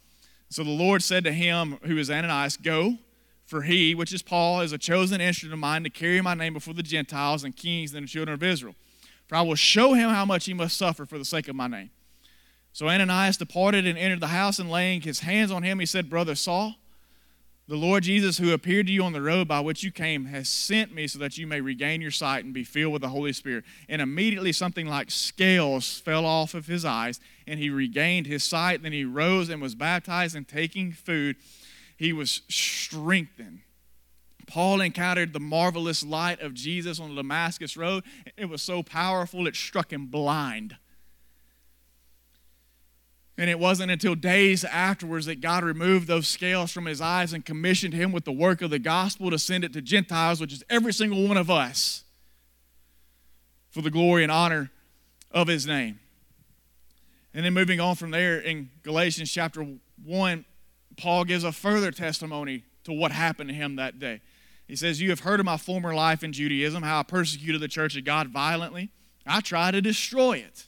So 0.49 0.63
the 0.63 0.71
Lord 0.71 1.03
said 1.03 1.25
to 1.25 1.33
him, 1.33 1.79
who 1.83 1.99
is 1.99 2.11
Ananias, 2.11 2.57
Go 2.57 2.99
for 3.47 3.63
he, 3.63 3.95
which 3.95 4.13
is 4.13 4.23
Paul, 4.23 4.61
is 4.61 4.73
a 4.73 4.79
chosen 4.79 5.21
instrument 5.21 5.55
of 5.55 5.61
mine 5.61 5.85
to 5.85 5.91
carry 5.91 6.21
my 6.21 6.35
name 6.35 6.53
before 6.53 6.75
the 6.75 6.83
Gentiles 6.83 7.45
and 7.45 7.57
kings 7.57 7.95
and 7.95 8.05
the 8.05 8.11
children 8.11 8.35
of 8.35 8.43
Israel. 8.43 8.75
For 9.29 9.37
I 9.37 9.43
will 9.43 9.55
show 9.55 9.95
him 9.95 10.11
how 10.11 10.25
much 10.25 10.47
he 10.47 10.55
must 10.55 10.77
suffer 10.77 11.07
for 11.07 11.17
the 11.17 11.25
sake 11.25 11.47
of 11.49 11.55
my 11.55 11.69
name. 11.69 11.91
So 12.73 12.89
Ananias 12.89 13.37
departed 13.37 13.87
and 13.87 13.97
entered 13.97 14.21
the 14.21 14.27
house, 14.27 14.59
and 14.59 14.71
laying 14.71 15.01
his 15.01 15.21
hands 15.21 15.51
on 15.51 15.63
him, 15.63 15.79
he 15.79 15.87
said, 15.87 16.11
Brother 16.11 16.35
Saul, 16.35 16.75
the 17.69 17.77
Lord 17.77 18.05
Jesus, 18.05 18.39
who 18.39 18.53
appeared 18.53 18.87
to 18.87 18.93
you 18.93 19.03
on 19.03 19.13
the 19.13 19.23
road 19.23 19.49
by 19.49 19.59
which 19.59 19.83
you 19.83 19.91
came, 19.91 20.27
has 20.27 20.49
sent 20.49 20.95
me 20.95 21.09
so 21.09 21.19
that 21.19 21.37
you 21.37 21.49
may 21.49 21.61
regain 21.61 22.01
your 22.01 22.13
sight 22.13 22.45
and 22.45 22.55
be 22.55 22.63
filled 22.63 22.93
with 22.93 23.03
the 23.03 23.09
Holy 23.09 23.33
Spirit. 23.33 23.65
And 23.89 24.01
immediately 24.01 24.53
something 24.53 24.87
like 24.87 25.11
scales 25.11 25.99
fell 25.99 26.25
off 26.25 26.55
of 26.55 26.69
his 26.69 26.85
eyes, 26.85 27.19
and 27.45 27.59
he 27.59 27.69
regained 27.69 28.29
his 28.29 28.45
sight. 28.45 28.83
Then 28.83 28.93
he 28.93 29.05
rose 29.05 29.49
and 29.49 29.61
was 29.61 29.75
baptized, 29.75 30.37
and 30.37 30.47
taking 30.47 30.93
food, 30.93 31.37
he 31.97 32.13
was 32.13 32.43
strengthened. 32.49 33.63
Paul 34.47 34.81
encountered 34.81 35.33
the 35.33 35.41
marvelous 35.41 36.05
light 36.05 36.41
of 36.41 36.55
Jesus 36.55 37.01
on 37.01 37.11
the 37.11 37.17
Damascus 37.17 37.77
Road. 37.77 38.05
It 38.37 38.45
was 38.45 38.63
so 38.63 38.85
powerful, 38.85 39.49
it 39.49 39.57
struck 39.57 39.93
him 39.93 40.07
blind. 40.07 40.77
And 43.38 43.51
it 43.51 43.59
wasn't 43.59 43.90
until 43.90 44.14
days 44.14 44.64
afterwards 44.64 45.27
that 45.27 45.42
God 45.42 45.62
removed 45.62 46.07
those 46.09 46.27
scales 46.27 46.72
from 46.72 46.87
his 46.87 47.03
eyes 47.03 47.35
and 47.35 47.44
commissioned 47.44 47.92
him 47.92 48.11
with 48.11 48.25
the 48.25 48.33
work 48.33 48.62
of 48.62 48.70
the 48.70 48.79
gospel 48.79 49.31
to 49.31 49.38
send 49.38 49.62
it 49.62 49.75
to 49.75 49.83
Gentiles, 49.83 50.40
which 50.40 50.55
is 50.55 50.64
every 50.70 50.92
single 50.92 51.27
one 51.29 51.37
of 51.37 51.51
us, 51.51 52.05
for 53.70 53.83
the 53.83 53.90
glory 53.90 54.22
and 54.22 54.33
honor 54.33 54.70
of 55.31 55.49
his 55.49 55.66
name. 55.66 56.01
And 57.35 57.44
then 57.44 57.53
moving 57.53 57.79
on 57.79 57.96
from 57.96 58.11
there 58.11 58.38
in 58.38 58.70
Galatians 58.83 59.31
chapter 59.31 59.66
1, 60.05 60.44
Paul 60.96 61.25
gives 61.25 61.44
a 61.44 61.53
further 61.53 61.90
testimony 61.90 62.64
to 62.85 62.92
what 62.92 63.12
happened 63.12 63.51
to 63.51 63.55
him 63.55 63.77
that 63.77 63.99
day. 63.99 64.22
He 64.66 64.77
says, 64.77 65.03
You 65.03 65.11
have 65.11 65.20
heard 65.20 65.40
of 65.40 65.46
my 65.46 65.59
former 65.59 65.94
life 65.94 66.25
in 66.25 66.33
Judaism, 66.33 66.83
how 66.83 67.01
I 67.01 67.03
persecuted 67.03 67.61
the 67.61 67.68
church 67.68 67.96
of 67.96 68.05
God 68.05 68.29
violently. 68.29 68.90
I 69.27 69.40
tried 69.40 69.72
to 69.72 69.83
destroy 69.83 70.38
it. 70.38 70.66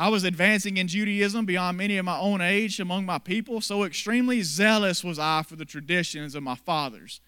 I 0.00 0.08
was 0.08 0.24
advancing 0.24 0.78
in 0.78 0.88
Judaism 0.88 1.44
beyond 1.44 1.76
many 1.76 1.98
of 1.98 2.06
my 2.06 2.18
own 2.18 2.40
age 2.40 2.80
among 2.80 3.04
my 3.04 3.18
people, 3.18 3.60
so 3.60 3.84
extremely 3.84 4.40
zealous 4.40 5.04
was 5.04 5.18
I 5.18 5.42
for 5.42 5.56
the 5.56 5.66
traditions 5.66 6.34
of 6.34 6.42
my 6.42 6.54
fathers. 6.54 7.20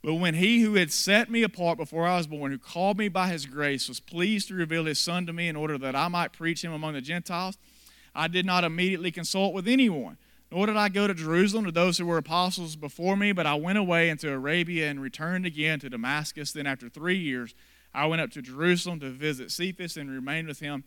But 0.00 0.14
when 0.14 0.34
he 0.34 0.60
who 0.60 0.76
had 0.76 0.92
set 0.92 1.28
me 1.28 1.42
apart 1.42 1.76
before 1.76 2.06
I 2.06 2.16
was 2.16 2.28
born, 2.28 2.52
who 2.52 2.58
called 2.58 2.98
me 2.98 3.08
by 3.08 3.30
his 3.30 3.46
grace, 3.46 3.88
was 3.88 3.98
pleased 3.98 4.46
to 4.46 4.54
reveal 4.54 4.84
his 4.84 5.00
son 5.00 5.26
to 5.26 5.32
me 5.32 5.48
in 5.48 5.56
order 5.56 5.76
that 5.76 5.96
I 5.96 6.06
might 6.06 6.32
preach 6.32 6.62
him 6.62 6.72
among 6.72 6.92
the 6.92 7.00
Gentiles, 7.00 7.58
I 8.14 8.28
did 8.28 8.46
not 8.46 8.62
immediately 8.62 9.10
consult 9.10 9.52
with 9.52 9.66
anyone 9.66 10.18
nor 10.50 10.66
did 10.66 10.76
I 10.76 10.88
go 10.88 11.06
to 11.06 11.14
Jerusalem 11.14 11.66
to 11.66 11.72
those 11.72 11.98
who 11.98 12.06
were 12.06 12.16
apostles 12.16 12.74
before 12.74 13.16
me, 13.16 13.32
but 13.32 13.46
I 13.46 13.54
went 13.54 13.76
away 13.76 14.08
into 14.08 14.32
Arabia 14.32 14.88
and 14.88 15.00
returned 15.00 15.44
again 15.44 15.78
to 15.80 15.90
Damascus. 15.90 16.52
Then, 16.52 16.66
after 16.66 16.88
three 16.88 17.18
years, 17.18 17.54
I 17.92 18.06
went 18.06 18.22
up 18.22 18.30
to 18.30 18.40
Jerusalem 18.40 18.98
to 19.00 19.10
visit 19.10 19.50
Cephas 19.50 19.98
and 19.98 20.10
remained 20.10 20.48
with 20.48 20.60
him 20.60 20.84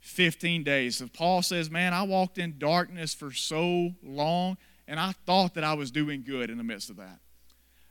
15 0.00 0.64
days. 0.64 0.96
So 0.96 1.06
Paul 1.06 1.42
says, 1.42 1.70
Man, 1.70 1.92
I 1.92 2.02
walked 2.02 2.38
in 2.38 2.58
darkness 2.58 3.14
for 3.14 3.32
so 3.32 3.92
long, 4.02 4.56
and 4.88 4.98
I 4.98 5.12
thought 5.26 5.54
that 5.54 5.64
I 5.64 5.74
was 5.74 5.90
doing 5.90 6.22
good 6.22 6.50
in 6.50 6.58
the 6.58 6.64
midst 6.64 6.90
of 6.90 6.96
that. 6.96 7.20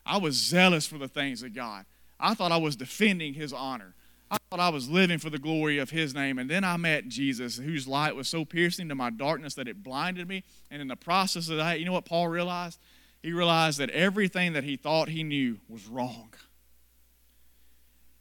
I 0.05 0.17
was 0.17 0.35
zealous 0.35 0.87
for 0.87 0.97
the 0.97 1.07
things 1.07 1.43
of 1.43 1.53
God. 1.53 1.85
I 2.19 2.33
thought 2.33 2.51
I 2.51 2.57
was 2.57 2.75
defending 2.75 3.35
his 3.35 3.53
honor. 3.53 3.95
I 4.31 4.37
thought 4.49 4.59
I 4.59 4.69
was 4.69 4.89
living 4.89 5.17
for 5.17 5.29
the 5.29 5.39
glory 5.39 5.79
of 5.79 5.89
his 5.89 6.13
name. 6.13 6.37
And 6.37 6.49
then 6.49 6.63
I 6.63 6.77
met 6.77 7.07
Jesus, 7.07 7.57
whose 7.57 7.87
light 7.87 8.15
was 8.15 8.27
so 8.27 8.45
piercing 8.45 8.89
to 8.89 8.95
my 8.95 9.09
darkness 9.09 9.55
that 9.55 9.67
it 9.67 9.83
blinded 9.83 10.27
me. 10.27 10.43
And 10.69 10.81
in 10.81 10.87
the 10.87 10.95
process 10.95 11.49
of 11.49 11.57
that, 11.57 11.79
you 11.79 11.85
know 11.85 11.93
what 11.93 12.05
Paul 12.05 12.27
realized? 12.27 12.79
He 13.23 13.31
realized 13.31 13.79
that 13.79 13.89
everything 13.89 14.53
that 14.53 14.63
he 14.63 14.75
thought 14.75 15.09
he 15.09 15.23
knew 15.23 15.59
was 15.67 15.87
wrong. 15.87 16.33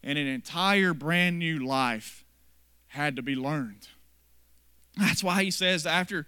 And 0.03 0.19
an 0.19 0.27
entire 0.27 0.95
brand 0.95 1.39
new 1.39 1.59
life 1.59 2.25
had 2.99 3.15
to 3.17 3.23
be 3.23 3.37
learned. 3.37 3.87
That's 4.97 5.23
why 5.23 5.45
he 5.45 5.53
says 5.53 5.87
after, 5.87 6.27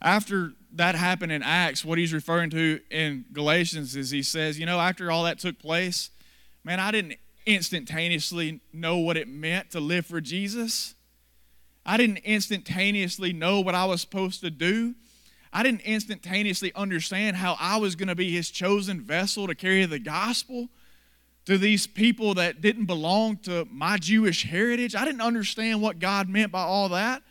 after 0.00 0.52
that 0.72 0.94
happened 0.94 1.30
in 1.30 1.42
Acts, 1.42 1.84
what 1.84 1.98
he's 1.98 2.14
referring 2.14 2.48
to 2.50 2.80
in 2.90 3.26
Galatians 3.34 3.94
is 3.94 4.10
he 4.10 4.22
says, 4.22 4.58
you 4.58 4.64
know, 4.64 4.80
after 4.80 5.10
all 5.10 5.24
that 5.24 5.38
took 5.38 5.58
place, 5.58 6.10
man, 6.64 6.80
I 6.80 6.90
didn't 6.90 7.16
instantaneously 7.44 8.60
know 8.72 8.96
what 8.96 9.18
it 9.18 9.28
meant 9.28 9.70
to 9.72 9.80
live 9.80 10.06
for 10.06 10.22
Jesus. 10.22 10.94
I 11.84 11.98
didn't 11.98 12.18
instantaneously 12.18 13.34
know 13.34 13.60
what 13.60 13.74
I 13.74 13.84
was 13.84 14.00
supposed 14.00 14.40
to 14.40 14.50
do. 14.50 14.94
I 15.52 15.62
didn't 15.62 15.82
instantaneously 15.82 16.72
understand 16.74 17.36
how 17.36 17.56
I 17.60 17.76
was 17.76 17.94
going 17.94 18.08
to 18.08 18.14
be 18.14 18.30
his 18.32 18.50
chosen 18.50 19.02
vessel 19.02 19.46
to 19.46 19.54
carry 19.54 19.84
the 19.84 19.98
gospel 19.98 20.70
to 21.46 21.56
these 21.56 21.86
people 21.86 22.34
that 22.34 22.60
didn't 22.60 22.84
belong 22.86 23.36
to 23.38 23.66
my 23.70 23.96
Jewish 23.96 24.44
heritage. 24.44 24.94
I 24.94 25.04
didn't 25.04 25.20
understand 25.20 25.80
what 25.80 25.98
God 25.98 26.28
meant 26.28 26.52
by 26.52 26.62
all 26.62 26.88
that. 26.90 27.22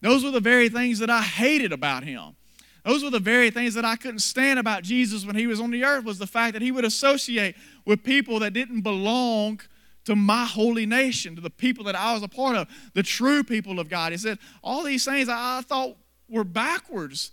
Those 0.00 0.24
were 0.24 0.30
the 0.30 0.40
very 0.40 0.68
things 0.68 0.98
that 1.00 1.10
I 1.10 1.20
hated 1.20 1.72
about 1.72 2.04
him. 2.04 2.36
Those 2.84 3.04
were 3.04 3.10
the 3.10 3.18
very 3.18 3.50
things 3.50 3.74
that 3.74 3.84
I 3.84 3.96
couldn't 3.96 4.20
stand 4.20 4.58
about 4.58 4.82
Jesus 4.82 5.26
when 5.26 5.36
he 5.36 5.46
was 5.46 5.60
on 5.60 5.70
the 5.70 5.84
earth 5.84 6.04
was 6.04 6.18
the 6.18 6.26
fact 6.26 6.54
that 6.54 6.62
he 6.62 6.72
would 6.72 6.84
associate 6.84 7.54
with 7.84 8.02
people 8.02 8.38
that 8.38 8.54
didn't 8.54 8.80
belong 8.80 9.60
to 10.04 10.16
my 10.16 10.46
holy 10.46 10.86
nation, 10.86 11.34
to 11.36 11.42
the 11.42 11.50
people 11.50 11.84
that 11.84 11.94
I 11.94 12.14
was 12.14 12.22
a 12.22 12.28
part 12.28 12.56
of, 12.56 12.68
the 12.94 13.02
true 13.02 13.44
people 13.44 13.78
of 13.78 13.90
God. 13.90 14.12
He 14.12 14.18
said, 14.18 14.38
all 14.62 14.82
these 14.82 15.04
things 15.04 15.28
I 15.28 15.60
thought 15.60 15.96
were 16.28 16.44
backwards. 16.44 17.32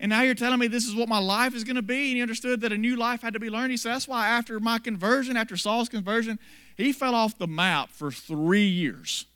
And 0.00 0.10
now 0.10 0.22
you're 0.22 0.34
telling 0.34 0.58
me 0.58 0.66
this 0.66 0.86
is 0.86 0.94
what 0.94 1.08
my 1.08 1.18
life 1.18 1.54
is 1.54 1.64
going 1.64 1.76
to 1.76 1.82
be. 1.82 2.08
And 2.08 2.16
he 2.16 2.22
understood 2.22 2.60
that 2.62 2.72
a 2.72 2.78
new 2.78 2.96
life 2.96 3.22
had 3.22 3.32
to 3.34 3.40
be 3.40 3.48
learned. 3.48 3.70
He 3.70 3.76
said, 3.76 3.92
that's 3.92 4.08
why 4.08 4.28
after 4.28 4.58
my 4.60 4.78
conversion, 4.78 5.36
after 5.36 5.56
Saul's 5.56 5.88
conversion, 5.88 6.38
he 6.76 6.92
fell 6.92 7.14
off 7.14 7.38
the 7.38 7.46
map 7.46 7.90
for 7.90 8.10
three 8.10 8.66
years. 8.66 9.26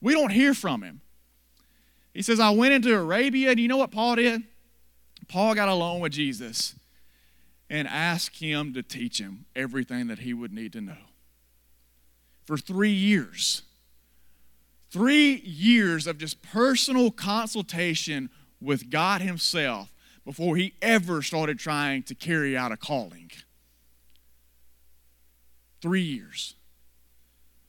We 0.00 0.12
don't 0.12 0.30
hear 0.30 0.52
from 0.52 0.82
him. 0.82 1.00
He 2.12 2.22
says, 2.22 2.38
I 2.38 2.50
went 2.50 2.74
into 2.74 2.94
Arabia, 2.94 3.50
and 3.50 3.58
you 3.58 3.66
know 3.66 3.78
what 3.78 3.90
Paul 3.90 4.16
did? 4.16 4.42
Paul 5.26 5.54
got 5.54 5.68
alone 5.68 6.00
with 6.00 6.12
Jesus 6.12 6.74
and 7.70 7.88
asked 7.88 8.38
him 8.38 8.74
to 8.74 8.82
teach 8.82 9.18
him 9.18 9.46
everything 9.56 10.06
that 10.08 10.20
he 10.20 10.34
would 10.34 10.52
need 10.52 10.72
to 10.74 10.80
know. 10.80 10.98
For 12.44 12.58
three 12.58 12.92
years. 12.92 13.62
Three 14.90 15.36
years 15.36 16.06
of 16.06 16.18
just 16.18 16.40
personal 16.42 17.10
consultation 17.10 18.30
with 18.60 18.90
God 18.90 19.22
Himself 19.22 19.92
before 20.24 20.56
he 20.56 20.74
ever 20.80 21.22
started 21.22 21.58
trying 21.58 22.02
to 22.04 22.14
carry 22.14 22.56
out 22.56 22.72
a 22.72 22.76
calling. 22.76 23.30
Three 25.80 26.02
years. 26.02 26.54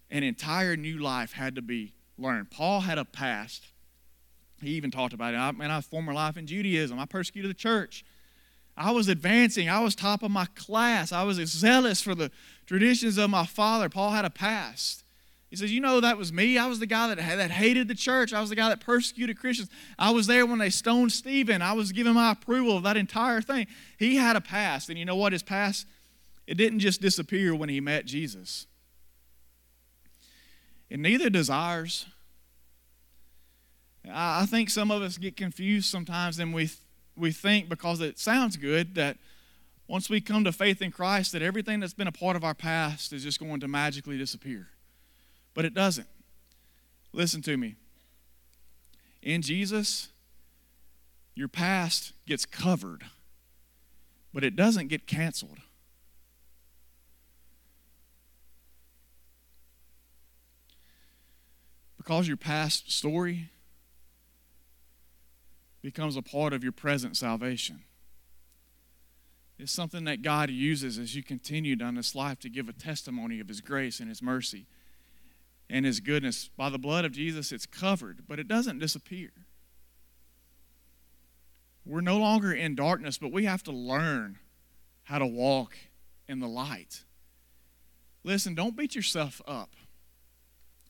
An 0.09 0.23
entire 0.23 0.77
new 0.77 0.97
life 0.97 1.33
had 1.33 1.55
to 1.55 1.61
be 1.61 1.93
learned. 2.17 2.51
Paul 2.51 2.81
had 2.81 2.97
a 2.97 3.05
past 3.05 3.67
he 4.61 4.71
even 4.71 4.91
talked 4.91 5.13
about 5.13 5.33
it. 5.33 5.37
I, 5.37 5.51
man, 5.51 5.71
I 5.71 5.81
former 5.81 6.13
life 6.13 6.37
in 6.37 6.47
Judaism. 6.47 6.99
I 6.99 7.05
persecuted 7.05 7.49
the 7.49 7.55
church. 7.55 8.03
I 8.77 8.91
was 8.91 9.07
advancing. 9.07 9.69
I 9.69 9.79
was 9.79 9.95
top 9.95 10.23
of 10.23 10.31
my 10.31 10.47
class. 10.55 11.11
I 11.11 11.23
was 11.23 11.37
zealous 11.37 12.01
for 12.01 12.15
the 12.15 12.31
traditions 12.65 13.17
of 13.17 13.29
my 13.29 13.45
father. 13.45 13.87
Paul 13.87 14.11
had 14.11 14.25
a 14.25 14.29
past. 14.29 15.03
He 15.55 15.59
says, 15.59 15.71
You 15.71 15.79
know, 15.79 16.01
that 16.01 16.17
was 16.17 16.33
me. 16.33 16.57
I 16.57 16.67
was 16.67 16.79
the 16.79 16.85
guy 16.85 17.07
that, 17.07 17.17
that 17.17 17.49
hated 17.49 17.87
the 17.87 17.95
church. 17.95 18.33
I 18.33 18.41
was 18.41 18.49
the 18.49 18.57
guy 18.57 18.67
that 18.67 18.81
persecuted 18.81 19.39
Christians. 19.39 19.69
I 19.97 20.09
was 20.09 20.27
there 20.27 20.45
when 20.45 20.59
they 20.59 20.69
stoned 20.69 21.13
Stephen. 21.13 21.61
I 21.61 21.71
was 21.71 21.93
giving 21.93 22.13
my 22.13 22.33
approval 22.33 22.75
of 22.75 22.83
that 22.83 22.97
entire 22.97 23.41
thing. 23.41 23.67
He 23.97 24.17
had 24.17 24.35
a 24.35 24.41
past. 24.41 24.89
And 24.89 24.99
you 24.99 25.05
know 25.05 25.15
what? 25.15 25.31
His 25.31 25.43
past, 25.43 25.87
it 26.45 26.55
didn't 26.55 26.79
just 26.79 26.99
disappear 26.99 27.55
when 27.55 27.69
he 27.69 27.79
met 27.79 28.05
Jesus. 28.05 28.67
And 30.91 31.01
neither 31.01 31.29
does 31.29 31.49
ours. 31.49 32.05
I 34.11 34.45
think 34.45 34.69
some 34.69 34.91
of 34.91 35.01
us 35.01 35.17
get 35.17 35.37
confused 35.37 35.89
sometimes 35.89 36.37
and 36.37 36.53
we, 36.53 36.69
we 37.15 37.31
think 37.31 37.69
because 37.69 38.01
it 38.01 38.19
sounds 38.19 38.57
good 38.57 38.95
that 38.95 39.17
once 39.87 40.09
we 40.09 40.19
come 40.19 40.43
to 40.43 40.51
faith 40.51 40.81
in 40.81 40.91
Christ 40.91 41.31
that 41.31 41.41
everything 41.41 41.79
that's 41.79 41.93
been 41.93 42.07
a 42.07 42.11
part 42.11 42.35
of 42.35 42.43
our 42.43 42.53
past 42.53 43.13
is 43.13 43.23
just 43.23 43.39
going 43.39 43.61
to 43.61 43.69
magically 43.69 44.17
disappear. 44.17 44.67
But 45.55 45.65
it 45.65 45.73
doesn't. 45.73 46.07
Listen 47.11 47.41
to 47.43 47.57
me. 47.57 47.75
In 49.23 49.41
Jesus, 49.41 50.09
your 51.33 51.47
past 51.47 52.13
gets 52.27 52.45
covered, 52.45 53.05
but 54.31 54.43
it 54.43 54.55
doesn't 54.55 54.89
get 54.89 55.07
canceled. 55.07 55.57
Because 61.97 62.27
your 62.27 62.37
past 62.37 62.91
story 62.91 63.49
becomes 65.81 66.15
a 66.15 66.21
part 66.21 66.53
of 66.53 66.63
your 66.63 66.73
present 66.73 67.17
salvation. 67.17 67.81
It's 69.57 69.71
something 69.71 70.03
that 70.03 70.21
God 70.21 70.49
uses 70.49 70.99
as 70.99 71.15
you 71.15 71.23
continue 71.23 71.75
down 71.75 71.95
this 71.95 72.13
life 72.13 72.39
to 72.41 72.49
give 72.49 72.67
a 72.67 72.73
testimony 72.73 73.39
of 73.39 73.47
His 73.47 73.61
grace 73.61 73.99
and 73.99 74.09
His 74.09 74.21
mercy 74.21 74.65
and 75.69 75.85
His 75.85 75.99
goodness. 75.99 76.49
By 76.55 76.69
the 76.69 76.77
blood 76.77 77.05
of 77.05 77.11
Jesus, 77.11 77.51
it's 77.51 77.65
covered, 77.65 78.27
but 78.27 78.39
it 78.39 78.47
doesn't 78.47 78.79
disappear. 78.79 79.31
We're 81.85 82.01
no 82.01 82.17
longer 82.17 82.51
in 82.51 82.75
darkness, 82.75 83.17
but 83.17 83.31
we 83.31 83.45
have 83.45 83.63
to 83.63 83.71
learn 83.71 84.39
how 85.03 85.19
to 85.19 85.25
walk 85.25 85.77
in 86.27 86.39
the 86.39 86.47
light. 86.47 87.03
Listen, 88.23 88.55
don't 88.55 88.75
beat 88.75 88.95
yourself 88.95 89.41
up 89.47 89.75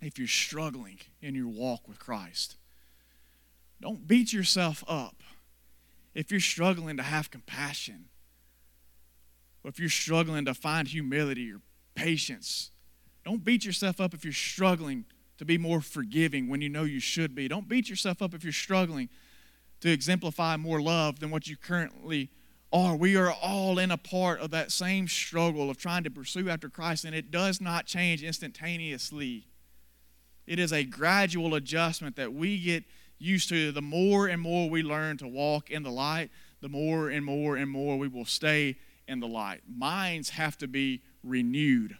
if 0.01 0.17
you're 0.17 0.27
struggling 0.27 0.99
in 1.21 1.35
your 1.35 1.49
walk 1.49 1.87
with 1.87 1.99
Christ. 1.99 2.55
Don't 3.81 4.07
beat 4.07 4.31
yourself 4.31 4.83
up 4.87 5.21
if 6.13 6.31
you're 6.31 6.39
struggling 6.39 6.95
to 6.95 7.03
have 7.03 7.29
compassion, 7.29 8.05
or 9.63 9.69
if 9.69 9.79
you're 9.79 9.89
struggling 9.89 10.45
to 10.45 10.53
find 10.53 10.87
humility 10.87 11.51
or 11.51 11.59
patience. 11.93 12.71
Don't 13.25 13.43
beat 13.43 13.65
yourself 13.65 13.99
up 13.99 14.13
if 14.13 14.23
you're 14.23 14.33
struggling 14.33 15.03
to 15.37 15.45
be 15.45 15.57
more 15.57 15.81
forgiving 15.81 16.47
when 16.47 16.61
you 16.61 16.69
know 16.69 16.83
you 16.83 16.99
should 16.99 17.35
be. 17.35 17.47
Don't 17.47 17.67
beat 17.67 17.89
yourself 17.89 18.21
up 18.21 18.33
if 18.33 18.43
you're 18.43 18.53
struggling 18.53 19.09
to 19.81 19.91
exemplify 19.91 20.55
more 20.57 20.81
love 20.81 21.19
than 21.19 21.31
what 21.31 21.47
you 21.47 21.57
currently 21.57 22.29
are. 22.71 22.95
We 22.95 23.17
are 23.17 23.31
all 23.31 23.79
in 23.79 23.91
a 23.91 23.97
part 23.97 24.39
of 24.39 24.51
that 24.51 24.71
same 24.71 25.07
struggle 25.07 25.69
of 25.69 25.77
trying 25.77 26.03
to 26.03 26.11
pursue 26.11 26.49
after 26.49 26.69
Christ, 26.69 27.03
and 27.03 27.15
it 27.15 27.31
does 27.31 27.59
not 27.59 27.85
change 27.85 28.23
instantaneously. 28.23 29.47
It 30.45 30.59
is 30.59 30.71
a 30.71 30.83
gradual 30.83 31.55
adjustment 31.55 32.15
that 32.17 32.33
we 32.33 32.59
get 32.59 32.83
used 33.17 33.49
to, 33.49 33.71
the 33.71 33.81
more 33.81 34.27
and 34.27 34.41
more 34.41 34.69
we 34.69 34.83
learn 34.83 35.17
to 35.17 35.27
walk 35.27 35.71
in 35.71 35.83
the 35.83 35.91
light, 35.91 36.29
the 36.61 36.69
more 36.69 37.09
and 37.09 37.25
more 37.25 37.55
and 37.55 37.69
more 37.69 37.97
we 37.97 38.07
will 38.07 38.25
stay 38.25 38.77
in 39.07 39.19
the 39.19 39.27
light. 39.27 39.61
Minds 39.67 40.29
have 40.29 40.57
to 40.59 40.67
be 40.67 41.01
renewed. 41.23 41.97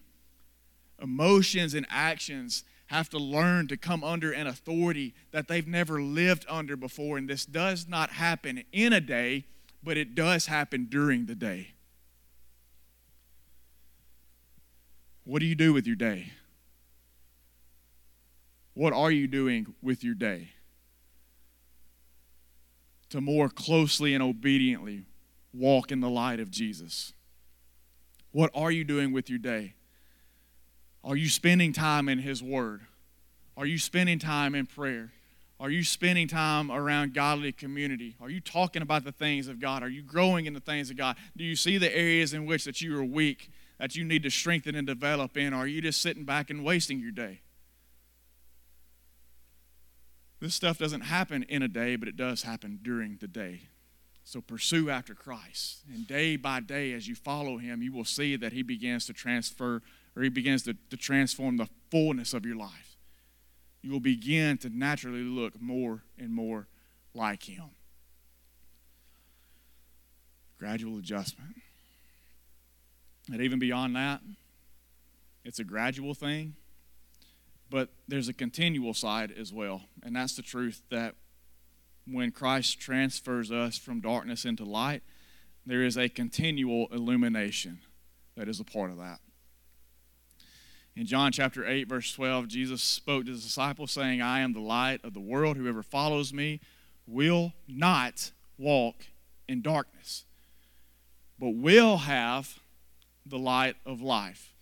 Emotions 1.01 1.73
and 1.73 1.85
actions 1.89 2.63
have 2.87 3.09
to 3.09 3.17
learn 3.17 3.67
to 3.67 3.77
come 3.77 4.03
under 4.03 4.31
an 4.31 4.47
authority 4.47 5.13
that 5.31 5.47
they've 5.47 5.67
never 5.67 6.01
lived 6.01 6.45
under 6.47 6.77
before. 6.77 7.17
And 7.17 7.29
this 7.29 7.45
does 7.45 7.87
not 7.87 8.11
happen 8.11 8.63
in 8.71 8.93
a 8.93 9.01
day, 9.01 9.45
but 9.83 9.97
it 9.97 10.15
does 10.15 10.45
happen 10.45 10.85
during 10.89 11.25
the 11.25 11.35
day. 11.35 11.73
What 15.23 15.39
do 15.39 15.45
you 15.45 15.55
do 15.55 15.73
with 15.73 15.87
your 15.87 15.95
day? 15.95 16.33
What 18.73 18.93
are 18.93 19.11
you 19.11 19.27
doing 19.27 19.73
with 19.81 20.03
your 20.03 20.13
day? 20.13 20.49
to 23.09 23.21
more 23.21 23.47
closely 23.49 24.13
and 24.13 24.21
obediently 24.21 25.05
walk 25.53 25.91
in 25.91 26.01
the 26.01 26.09
light 26.09 26.39
of 26.39 26.51
Jesus? 26.51 27.13
What 28.31 28.51
are 28.53 28.71
you 28.71 28.83
doing 28.83 29.13
with 29.13 29.29
your 29.29 29.39
day? 29.39 29.75
Are 31.05 31.15
you 31.15 31.29
spending 31.29 31.71
time 31.71 32.09
in 32.09 32.17
His 32.17 32.41
Word? 32.41 32.81
Are 33.55 33.67
you 33.67 33.77
spending 33.77 34.17
time 34.17 34.55
in 34.55 34.65
prayer? 34.65 35.11
Are 35.59 35.69
you 35.69 35.83
spending 35.83 36.27
time 36.27 36.71
around 36.71 37.13
godly 37.13 37.51
community? 37.51 38.15
Are 38.19 38.29
you 38.29 38.41
talking 38.41 38.81
about 38.81 39.05
the 39.05 39.11
things 39.11 39.47
of 39.47 39.59
God? 39.61 39.83
Are 39.83 39.89
you 39.89 40.01
growing 40.01 40.47
in 40.47 40.53
the 40.53 40.59
things 40.59 40.89
of 40.89 40.97
God? 40.97 41.15
Do 41.37 41.43
you 41.45 41.55
see 41.55 41.77
the 41.77 41.95
areas 41.95 42.33
in 42.33 42.45
which 42.45 42.65
that 42.65 42.81
you 42.81 42.99
are 42.99 43.05
weak, 43.05 43.49
that 43.77 43.95
you 43.95 44.03
need 44.03 44.23
to 44.23 44.29
strengthen 44.29 44.75
and 44.75 44.85
develop 44.85 45.37
in? 45.37 45.53
Are 45.53 45.67
you 45.67 45.81
just 45.81 46.01
sitting 46.01 46.25
back 46.25 46.49
and 46.49 46.65
wasting 46.65 46.99
your 46.99 47.11
day? 47.11 47.41
This 50.41 50.55
stuff 50.55 50.77
doesn't 50.77 51.01
happen 51.01 51.43
in 51.43 51.61
a 51.61 51.69
day, 51.69 51.95
but 51.95 52.09
it 52.09 52.17
does 52.17 52.41
happen 52.41 52.79
during 52.81 53.17
the 53.21 53.27
day. 53.27 53.61
So 54.25 54.41
pursue 54.41 54.89
after 54.89 55.13
Christ. 55.13 55.83
And 55.93 56.05
day 56.07 56.35
by 56.35 56.59
day, 56.59 56.91
as 56.93 57.07
you 57.07 57.15
follow 57.15 57.57
him, 57.57 57.81
you 57.81 57.93
will 57.93 58.05
see 58.05 58.35
that 58.35 58.51
he 58.51 58.63
begins 58.63 59.05
to 59.05 59.13
transfer 59.13 59.81
or 60.15 60.23
he 60.23 60.29
begins 60.29 60.63
to, 60.63 60.75
to 60.89 60.97
transform 60.97 61.57
the 61.57 61.67
fullness 61.91 62.33
of 62.33 62.45
your 62.45 62.55
life. 62.55 62.97
You 63.81 63.91
will 63.91 63.99
begin 63.99 64.57
to 64.59 64.69
naturally 64.69 65.21
look 65.21 65.61
more 65.61 66.03
and 66.17 66.33
more 66.33 66.67
like 67.13 67.43
him. 67.43 67.69
Gradual 70.57 70.97
adjustment. 70.97 71.55
And 73.31 73.41
even 73.41 73.59
beyond 73.59 73.95
that, 73.95 74.21
it's 75.43 75.59
a 75.59 75.63
gradual 75.63 76.13
thing, 76.13 76.55
but 77.69 77.89
there's 78.07 78.27
a 78.27 78.33
continual 78.33 78.93
side 78.93 79.31
as 79.31 79.51
well. 79.51 79.83
And 80.03 80.15
that's 80.15 80.35
the 80.35 80.41
truth 80.41 80.81
that 80.89 81.15
when 82.07 82.31
Christ 82.31 82.79
transfers 82.79 83.51
us 83.51 83.77
from 83.77 83.99
darkness 83.99 84.45
into 84.45 84.63
light, 84.63 85.03
there 85.65 85.83
is 85.83 85.97
a 85.97 86.07
continual 86.07 86.87
illumination 86.91 87.79
that 88.35 88.47
is 88.47 88.59
a 88.59 88.63
part 88.63 88.91
of 88.91 88.97
that. 88.97 89.19
In 90.95 91.05
John 91.05 91.33
chapter 91.33 91.67
8, 91.67 91.89
verse 91.89 92.13
12, 92.13 92.47
Jesus 92.47 92.81
spoke 92.81 93.25
to 93.25 93.31
his 93.31 93.43
disciples, 93.43 93.91
saying, 93.91 94.21
I 94.21 94.39
am 94.39 94.53
the 94.53 94.61
light 94.61 95.01
of 95.03 95.13
the 95.13 95.19
world. 95.19 95.57
Whoever 95.57 95.83
follows 95.83 96.33
me 96.33 96.61
will 97.05 97.53
not 97.67 98.31
walk 98.57 99.07
in 99.47 99.61
darkness, 99.61 100.23
but 101.37 101.49
will 101.49 101.97
have 101.97 102.59
the 103.25 103.37
light 103.37 103.75
of 103.85 104.01
life. 104.01 104.53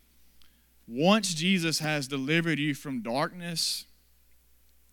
Once 0.88 1.34
Jesus 1.36 1.79
has 1.79 2.07
delivered 2.07 2.57
you 2.57 2.73
from 2.73 3.01
darkness, 3.01 3.86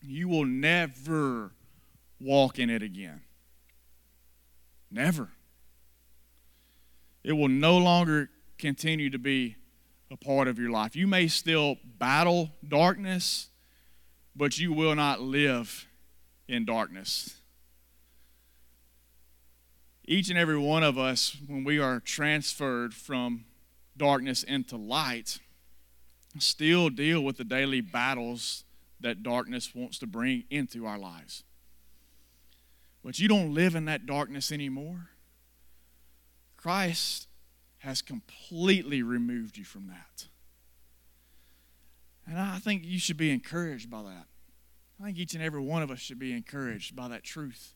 you 0.02 0.28
will 0.28 0.44
never 0.44 1.52
walk 2.20 2.58
in 2.58 2.68
it 2.68 2.82
again. 2.82 3.22
Never. 4.90 5.30
It 7.24 7.32
will 7.32 7.48
no 7.48 7.78
longer 7.78 8.28
continue 8.58 9.08
to 9.08 9.18
be 9.18 9.56
a 10.10 10.16
part 10.16 10.48
of 10.48 10.58
your 10.58 10.70
life. 10.70 10.96
You 10.96 11.06
may 11.06 11.28
still 11.28 11.76
battle 11.98 12.50
darkness, 12.66 13.48
but 14.34 14.58
you 14.58 14.72
will 14.72 14.94
not 14.94 15.20
live 15.20 15.86
in 16.48 16.64
darkness. 16.64 17.36
Each 20.04 20.28
and 20.28 20.38
every 20.38 20.58
one 20.58 20.82
of 20.82 20.98
us, 20.98 21.36
when 21.46 21.62
we 21.62 21.78
are 21.78 22.00
transferred 22.00 22.92
from 22.92 23.44
darkness 23.96 24.42
into 24.42 24.76
light, 24.76 25.38
still 26.38 26.90
deal 26.90 27.20
with 27.20 27.36
the 27.36 27.44
daily 27.44 27.80
battles 27.80 28.64
that 28.98 29.22
darkness 29.22 29.72
wants 29.74 29.98
to 30.00 30.06
bring 30.06 30.44
into 30.50 30.86
our 30.86 30.98
lives. 30.98 31.44
But 33.04 33.18
you 33.18 33.28
don't 33.28 33.54
live 33.54 33.76
in 33.76 33.84
that 33.84 34.06
darkness 34.06 34.50
anymore. 34.50 35.10
Christ 36.56 37.28
has 37.80 38.02
completely 38.02 39.02
removed 39.02 39.56
you 39.56 39.64
from 39.64 39.88
that. 39.88 40.26
And 42.26 42.38
I 42.38 42.58
think 42.58 42.84
you 42.84 42.98
should 42.98 43.16
be 43.16 43.30
encouraged 43.30 43.90
by 43.90 44.02
that. 44.02 44.26
I 45.00 45.04
think 45.04 45.18
each 45.18 45.34
and 45.34 45.42
every 45.42 45.62
one 45.62 45.82
of 45.82 45.90
us 45.90 45.98
should 45.98 46.18
be 46.18 46.32
encouraged 46.32 46.94
by 46.94 47.08
that 47.08 47.24
truth 47.24 47.72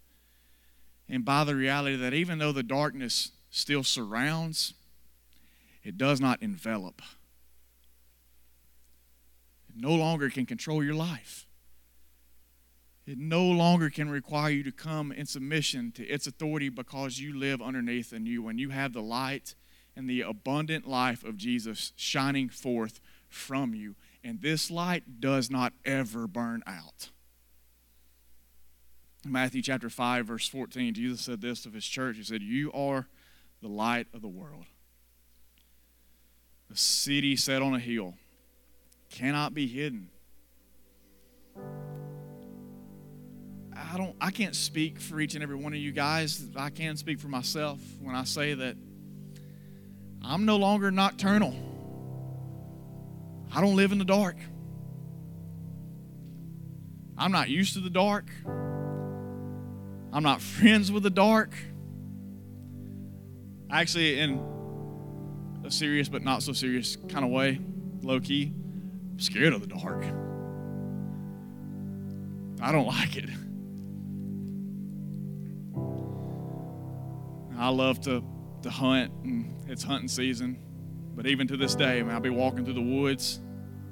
and 1.08 1.24
by 1.24 1.44
the 1.44 1.54
reality 1.54 1.96
that 1.96 2.14
even 2.14 2.38
though 2.38 2.52
the 2.52 2.62
darkness 2.62 3.32
still 3.50 3.82
surrounds, 3.82 4.74
it 5.82 5.96
does 5.96 6.20
not 6.20 6.42
envelop. 6.42 7.00
It 9.70 9.80
no 9.80 9.94
longer 9.94 10.28
can 10.28 10.44
control 10.44 10.84
your 10.84 10.94
life. 10.94 11.46
It 13.06 13.18
no 13.18 13.44
longer 13.44 13.90
can 13.90 14.08
require 14.08 14.50
you 14.50 14.62
to 14.62 14.72
come 14.72 15.12
in 15.12 15.26
submission 15.26 15.92
to 15.92 16.06
its 16.06 16.26
authority 16.26 16.68
because 16.68 17.18
you 17.18 17.38
live 17.38 17.60
underneath 17.60 18.12
and 18.12 18.26
you. 18.26 18.42
When 18.42 18.58
you 18.58 18.70
have 18.70 18.92
the 18.92 19.02
light 19.02 19.54
and 19.96 20.08
the 20.08 20.22
abundant 20.22 20.86
life 20.86 21.24
of 21.24 21.36
Jesus 21.36 21.92
shining 21.96 22.48
forth 22.48 23.00
from 23.28 23.74
you, 23.74 23.96
and 24.22 24.40
this 24.40 24.70
light 24.70 25.20
does 25.20 25.50
not 25.50 25.72
ever 25.84 26.26
burn 26.26 26.62
out. 26.66 27.10
In 29.24 29.32
Matthew 29.32 29.62
chapter 29.62 29.88
5, 29.88 30.26
verse 30.26 30.48
14, 30.48 30.94
Jesus 30.94 31.20
said 31.22 31.40
this 31.40 31.66
of 31.66 31.72
his 31.72 31.84
church. 31.84 32.16
He 32.16 32.22
said, 32.22 32.42
You 32.42 32.70
are 32.72 33.08
the 33.62 33.68
light 33.68 34.06
of 34.12 34.20
the 34.20 34.28
world. 34.28 34.64
A 36.70 36.76
city 36.76 37.36
set 37.36 37.62
on 37.62 37.74
a 37.74 37.78
hill 37.78 38.14
cannot 39.10 39.54
be 39.54 39.66
hidden. 39.66 40.10
I 43.76 43.96
don't 43.96 44.16
I 44.20 44.30
can't 44.30 44.56
speak 44.56 44.98
for 45.00 45.20
each 45.20 45.34
and 45.34 45.42
every 45.42 45.56
one 45.56 45.72
of 45.72 45.78
you 45.78 45.92
guys. 45.92 46.44
I 46.56 46.70
can 46.70 46.96
speak 46.96 47.20
for 47.20 47.28
myself 47.28 47.78
when 48.00 48.14
I 48.14 48.24
say 48.24 48.54
that 48.54 48.76
I'm 50.26 50.46
no 50.46 50.56
longer 50.56 50.90
nocturnal. 50.90 51.54
I 53.54 53.60
don't 53.60 53.76
live 53.76 53.92
in 53.92 53.98
the 53.98 54.04
dark. 54.04 54.36
I'm 57.16 57.30
not 57.30 57.48
used 57.48 57.74
to 57.74 57.80
the 57.80 57.90
dark. 57.90 58.30
I'm 60.12 60.22
not 60.22 60.40
friends 60.42 60.90
with 60.90 61.02
the 61.02 61.10
dark. 61.10 61.54
Actually, 63.70 64.20
in 64.20 64.40
a 65.64 65.70
serious 65.70 66.08
but 66.08 66.22
not 66.22 66.42
so 66.42 66.52
serious 66.52 66.96
kind 67.08 67.24
of 67.24 67.30
way, 67.30 67.60
low 68.02 68.20
key, 68.20 68.52
I'm 69.12 69.20
scared 69.20 69.52
of 69.52 69.60
the 69.60 69.66
dark. 69.66 70.04
I 72.60 72.72
don't 72.72 72.86
like 72.96 73.16
it. 73.16 73.30
I 77.56 77.68
love 77.68 78.00
to, 78.02 78.24
to 78.64 78.70
hunt, 78.70 79.12
and 79.22 79.54
it's 79.68 79.82
hunting 79.82 80.08
season. 80.08 80.58
But 81.14 81.26
even 81.26 81.46
to 81.48 81.56
this 81.56 81.74
day, 81.74 82.02
man, 82.02 82.14
I'll 82.14 82.20
be 82.20 82.30
walking 82.30 82.64
through 82.64 82.74
the 82.74 82.80
woods 82.80 83.40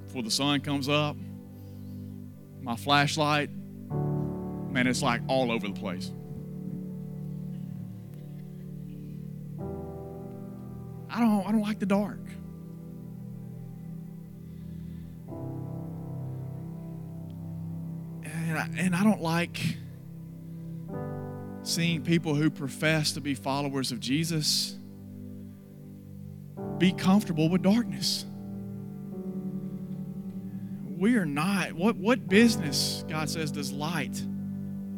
before 0.06 0.22
the 0.22 0.30
sun 0.30 0.60
comes 0.62 0.88
up. 0.88 1.14
My 2.62 2.74
flashlight, 2.74 3.50
man, 4.70 4.86
it's 4.86 5.02
like 5.02 5.20
all 5.28 5.52
over 5.52 5.68
the 5.68 5.74
place. 5.74 6.10
I 11.10 11.20
don't, 11.20 11.46
I 11.46 11.52
don't 11.52 11.62
like 11.62 11.78
the 11.78 11.86
dark. 11.86 12.20
And 18.24 18.58
I, 18.58 18.68
and 18.78 18.96
I 18.96 19.04
don't 19.04 19.20
like 19.20 19.76
seeing 21.62 22.02
people 22.02 22.34
who 22.34 22.50
profess 22.50 23.12
to 23.12 23.20
be 23.20 23.34
followers 23.34 23.92
of 23.92 24.00
Jesus 24.00 24.76
be 26.78 26.92
comfortable 26.92 27.48
with 27.48 27.62
darkness. 27.62 28.24
We 30.96 31.16
are 31.16 31.26
not. 31.26 31.72
What, 31.72 31.96
what 31.96 32.28
business, 32.28 33.04
God 33.08 33.30
says, 33.30 33.52
does 33.52 33.72
light 33.72 34.24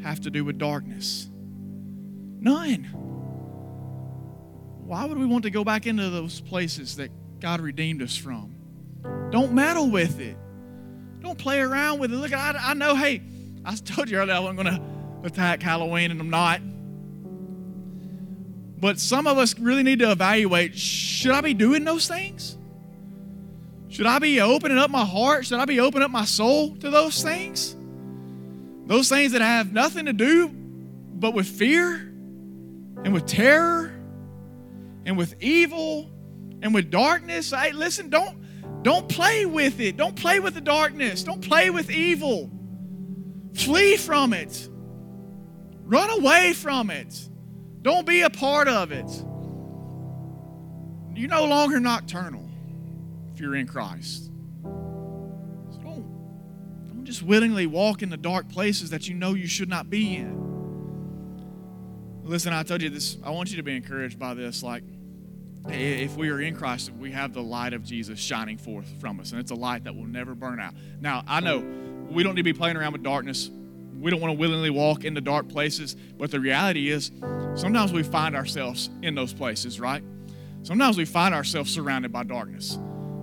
have 0.02 0.20
to 0.20 0.30
do 0.30 0.44
with 0.44 0.58
darkness? 0.58 1.28
None. 2.40 2.84
Why 4.84 5.04
would 5.06 5.18
we 5.18 5.26
want 5.26 5.44
to 5.44 5.50
go 5.50 5.64
back 5.64 5.86
into 5.86 6.10
those 6.10 6.40
places 6.40 6.96
that 6.96 7.10
God 7.40 7.60
redeemed 7.60 8.02
us 8.02 8.16
from? 8.16 8.54
Don't 9.30 9.52
meddle 9.52 9.90
with 9.90 10.20
it. 10.20 10.36
Don't 11.20 11.38
play 11.38 11.60
around 11.60 12.00
with 12.00 12.12
it. 12.12 12.16
Look, 12.16 12.32
I, 12.32 12.54
I 12.58 12.74
know, 12.74 12.94
hey, 12.94 13.22
I 13.64 13.74
told 13.76 14.10
you 14.10 14.18
earlier 14.18 14.34
I 14.34 14.38
wasn't 14.40 14.62
going 14.62 14.74
to 14.74 14.93
attack 15.24 15.62
Halloween, 15.62 16.10
and 16.10 16.20
I'm 16.20 16.30
not. 16.30 16.60
But 18.80 19.00
some 19.00 19.26
of 19.26 19.38
us 19.38 19.58
really 19.58 19.82
need 19.82 20.00
to 20.00 20.12
evaluate 20.12 20.76
should 20.76 21.32
I 21.32 21.40
be 21.40 21.54
doing 21.54 21.84
those 21.84 22.06
things? 22.06 22.58
Should 23.88 24.06
I 24.06 24.18
be 24.18 24.40
opening 24.40 24.78
up 24.78 24.90
my 24.90 25.04
heart? 25.04 25.46
Should 25.46 25.58
I 25.58 25.64
be 25.64 25.80
opening 25.80 26.04
up 26.04 26.10
my 26.10 26.24
soul 26.24 26.76
to 26.76 26.90
those 26.90 27.22
things? 27.22 27.76
Those 28.86 29.08
things 29.08 29.32
that 29.32 29.40
have 29.40 29.72
nothing 29.72 30.06
to 30.06 30.12
do 30.12 30.48
but 30.48 31.32
with 31.32 31.46
fear 31.46 31.94
and 31.94 33.14
with 33.14 33.26
terror 33.26 33.94
and 35.06 35.16
with 35.16 35.40
evil 35.40 36.10
and 36.60 36.74
with 36.74 36.90
darkness. 36.90 37.52
Hey, 37.52 37.72
listen, 37.72 38.10
don't 38.10 38.82
don't 38.82 39.08
play 39.08 39.46
with 39.46 39.80
it. 39.80 39.96
Don't 39.96 40.16
play 40.16 40.40
with 40.40 40.54
the 40.54 40.60
darkness. 40.60 41.22
Don't 41.22 41.40
play 41.40 41.70
with 41.70 41.90
evil. 41.90 42.50
Flee 43.54 43.96
from 43.96 44.34
it. 44.34 44.68
Run 45.84 46.10
away 46.10 46.52
from 46.54 46.90
it. 46.90 47.28
Don't 47.82 48.06
be 48.06 48.22
a 48.22 48.30
part 48.30 48.68
of 48.68 48.90
it. 48.92 49.10
You're 51.14 51.28
no 51.28 51.44
longer 51.44 51.78
nocturnal 51.78 52.48
if 53.32 53.40
you're 53.40 53.54
in 53.54 53.66
Christ. 53.66 54.30
So 54.62 55.78
don't, 55.82 56.86
don't 56.88 57.04
just 57.04 57.22
willingly 57.22 57.66
walk 57.66 58.02
in 58.02 58.08
the 58.08 58.16
dark 58.16 58.48
places 58.48 58.90
that 58.90 59.06
you 59.08 59.14
know 59.14 59.34
you 59.34 59.46
should 59.46 59.68
not 59.68 59.90
be 59.90 60.16
in. 60.16 60.42
Listen, 62.22 62.54
I 62.54 62.62
told 62.62 62.80
you 62.80 62.88
this. 62.88 63.18
I 63.22 63.30
want 63.30 63.50
you 63.50 63.58
to 63.58 63.62
be 63.62 63.76
encouraged 63.76 64.18
by 64.18 64.32
this. 64.32 64.62
Like, 64.62 64.82
if 65.68 66.16
we 66.16 66.30
are 66.30 66.40
in 66.40 66.56
Christ, 66.56 66.90
we 66.90 67.10
have 67.12 67.34
the 67.34 67.42
light 67.42 67.74
of 67.74 67.84
Jesus 67.84 68.18
shining 68.18 68.56
forth 68.56 68.88
from 69.00 69.20
us, 69.20 69.32
and 69.32 69.40
it's 69.40 69.50
a 69.50 69.54
light 69.54 69.84
that 69.84 69.94
will 69.94 70.06
never 70.06 70.34
burn 70.34 70.58
out. 70.58 70.74
Now, 71.00 71.22
I 71.26 71.40
know 71.40 71.58
we 72.10 72.22
don't 72.22 72.34
need 72.34 72.40
to 72.40 72.44
be 72.44 72.54
playing 72.54 72.76
around 72.76 72.92
with 72.92 73.02
darkness 73.02 73.50
we 74.04 74.10
don't 74.10 74.20
want 74.20 74.34
to 74.34 74.38
willingly 74.38 74.68
walk 74.68 75.06
into 75.06 75.22
dark 75.22 75.48
places, 75.48 75.96
but 76.18 76.30
the 76.30 76.38
reality 76.38 76.90
is 76.90 77.10
sometimes 77.54 77.90
we 77.90 78.02
find 78.02 78.36
ourselves 78.36 78.90
in 79.00 79.14
those 79.14 79.32
places, 79.32 79.80
right? 79.80 80.04
Sometimes 80.62 80.98
we 80.98 81.06
find 81.06 81.34
ourselves 81.34 81.72
surrounded 81.72 82.12
by 82.12 82.22
darkness. 82.22 82.78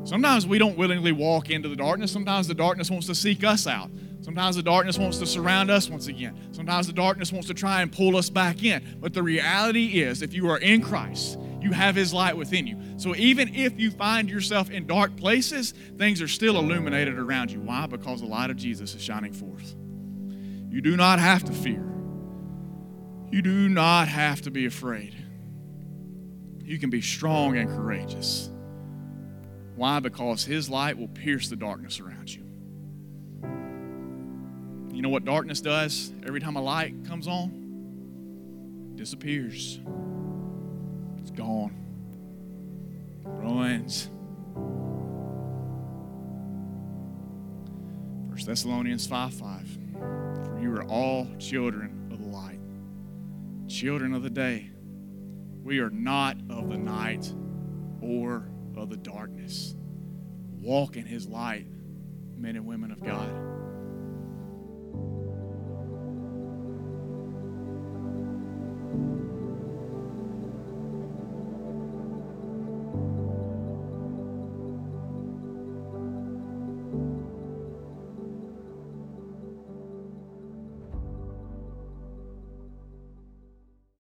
Sometimes 0.06 0.48
we 0.48 0.58
don't 0.58 0.76
willingly 0.80 1.12
walk 1.12 1.52
into 1.52 1.70
the 1.70 1.76
darkness. 1.76 2.12
Sometimes 2.12 2.48
the 2.48 2.56
darkness 2.56 2.90
wants 2.90 3.06
to 3.06 3.14
seek 3.14 3.44
us 3.44 3.68
out. 3.68 3.92
Sometimes 4.22 4.56
the 4.56 4.64
darkness 4.64 4.98
wants 4.98 5.20
to 5.20 5.28
surround 5.28 5.70
us 5.70 5.88
once 5.88 6.08
again. 6.08 6.36
Sometimes 6.52 6.88
the 6.88 6.94
darkness 6.94 7.32
wants 7.32 7.48
to 7.50 7.54
try 7.54 7.84
and 7.84 7.92
pull 7.92 8.18
us 8.18 8.32
back 8.32 8.64
in. 8.64 8.98
But 9.00 9.14
the 9.14 9.22
reality 9.22 10.02
is, 10.02 10.24
if 10.24 10.34
you 10.34 10.50
are 10.50 10.58
in 10.58 10.82
Christ, 10.82 11.38
you 11.62 11.74
have 11.74 11.94
His 11.94 12.12
light 12.12 12.36
within 12.36 12.66
you. 12.66 12.80
So 12.98 13.16
even 13.16 13.54
if 13.54 13.80
you 13.80 13.92
find 13.92 14.32
yourself 14.32 14.72
in 14.72 14.88
dark 14.88 15.16
places, 15.16 15.76
things 16.00 16.24
are 16.24 16.28
still 16.28 16.58
illuminated 16.58 17.20
around 17.20 17.52
you. 17.52 17.62
Why? 17.62 17.86
Because 17.86 18.22
the 18.22 18.28
light 18.28 18.50
of 18.50 18.58
Jesus 18.58 18.96
is 18.96 19.02
shining 19.04 19.32
forth. 19.32 19.76
You 20.72 20.80
do 20.80 20.95
not 20.95 21.19
have 21.19 21.43
to 21.43 21.51
fear, 21.51 21.86
you 23.30 23.41
do 23.41 23.67
not 23.67 24.07
have 24.07 24.41
to 24.43 24.51
be 24.51 24.65
afraid. 24.65 25.15
You 26.63 26.80
can 26.80 26.89
be 26.89 27.01
strong 27.01 27.57
and 27.57 27.69
courageous. 27.69 28.49
Why? 29.76 29.99
Because 29.99 30.45
His 30.45 30.69
light 30.69 30.97
will 30.97 31.09
pierce 31.09 31.49
the 31.49 31.57
darkness 31.57 31.99
around 31.99 32.34
you. 32.34 32.45
You 34.95 35.01
know 35.01 35.09
what 35.09 35.26
darkness 35.26 35.59
does? 35.59 36.13
Every 36.26 36.39
time 36.39 36.55
a 36.55 36.61
light 36.61 37.05
comes 37.05 37.28
on, 37.28 38.93
disappears. 38.95 39.82
It's 41.17 41.32
gone. 41.32 41.76
Ruins. 43.26 44.09
1 48.30 48.45
Thessalonians 48.45 49.05
5 49.07 49.34
5. 49.34 49.91
You 50.62 50.76
are 50.76 50.84
all 50.84 51.28
children 51.39 52.07
of 52.12 52.20
the 52.20 52.28
light, 52.28 52.59
children 53.68 54.14
of 54.14 54.22
the 54.22 54.30
day. 54.30 54.70
We 55.64 55.80
are 55.80 55.89
not 55.89 56.38
of 56.51 56.70
the 56.70 56.78
night 56.78 57.34
or 57.99 58.47
of 58.76 58.91
the 58.91 58.97
darkness. 58.97 59.76
Walk 60.59 60.97
in 60.97 61.07
his 61.07 61.26
light, 61.26 61.66
men 62.38 62.55
and 62.55 62.68
women 62.68 62.91
of 62.91 63.03
God. 63.03 63.51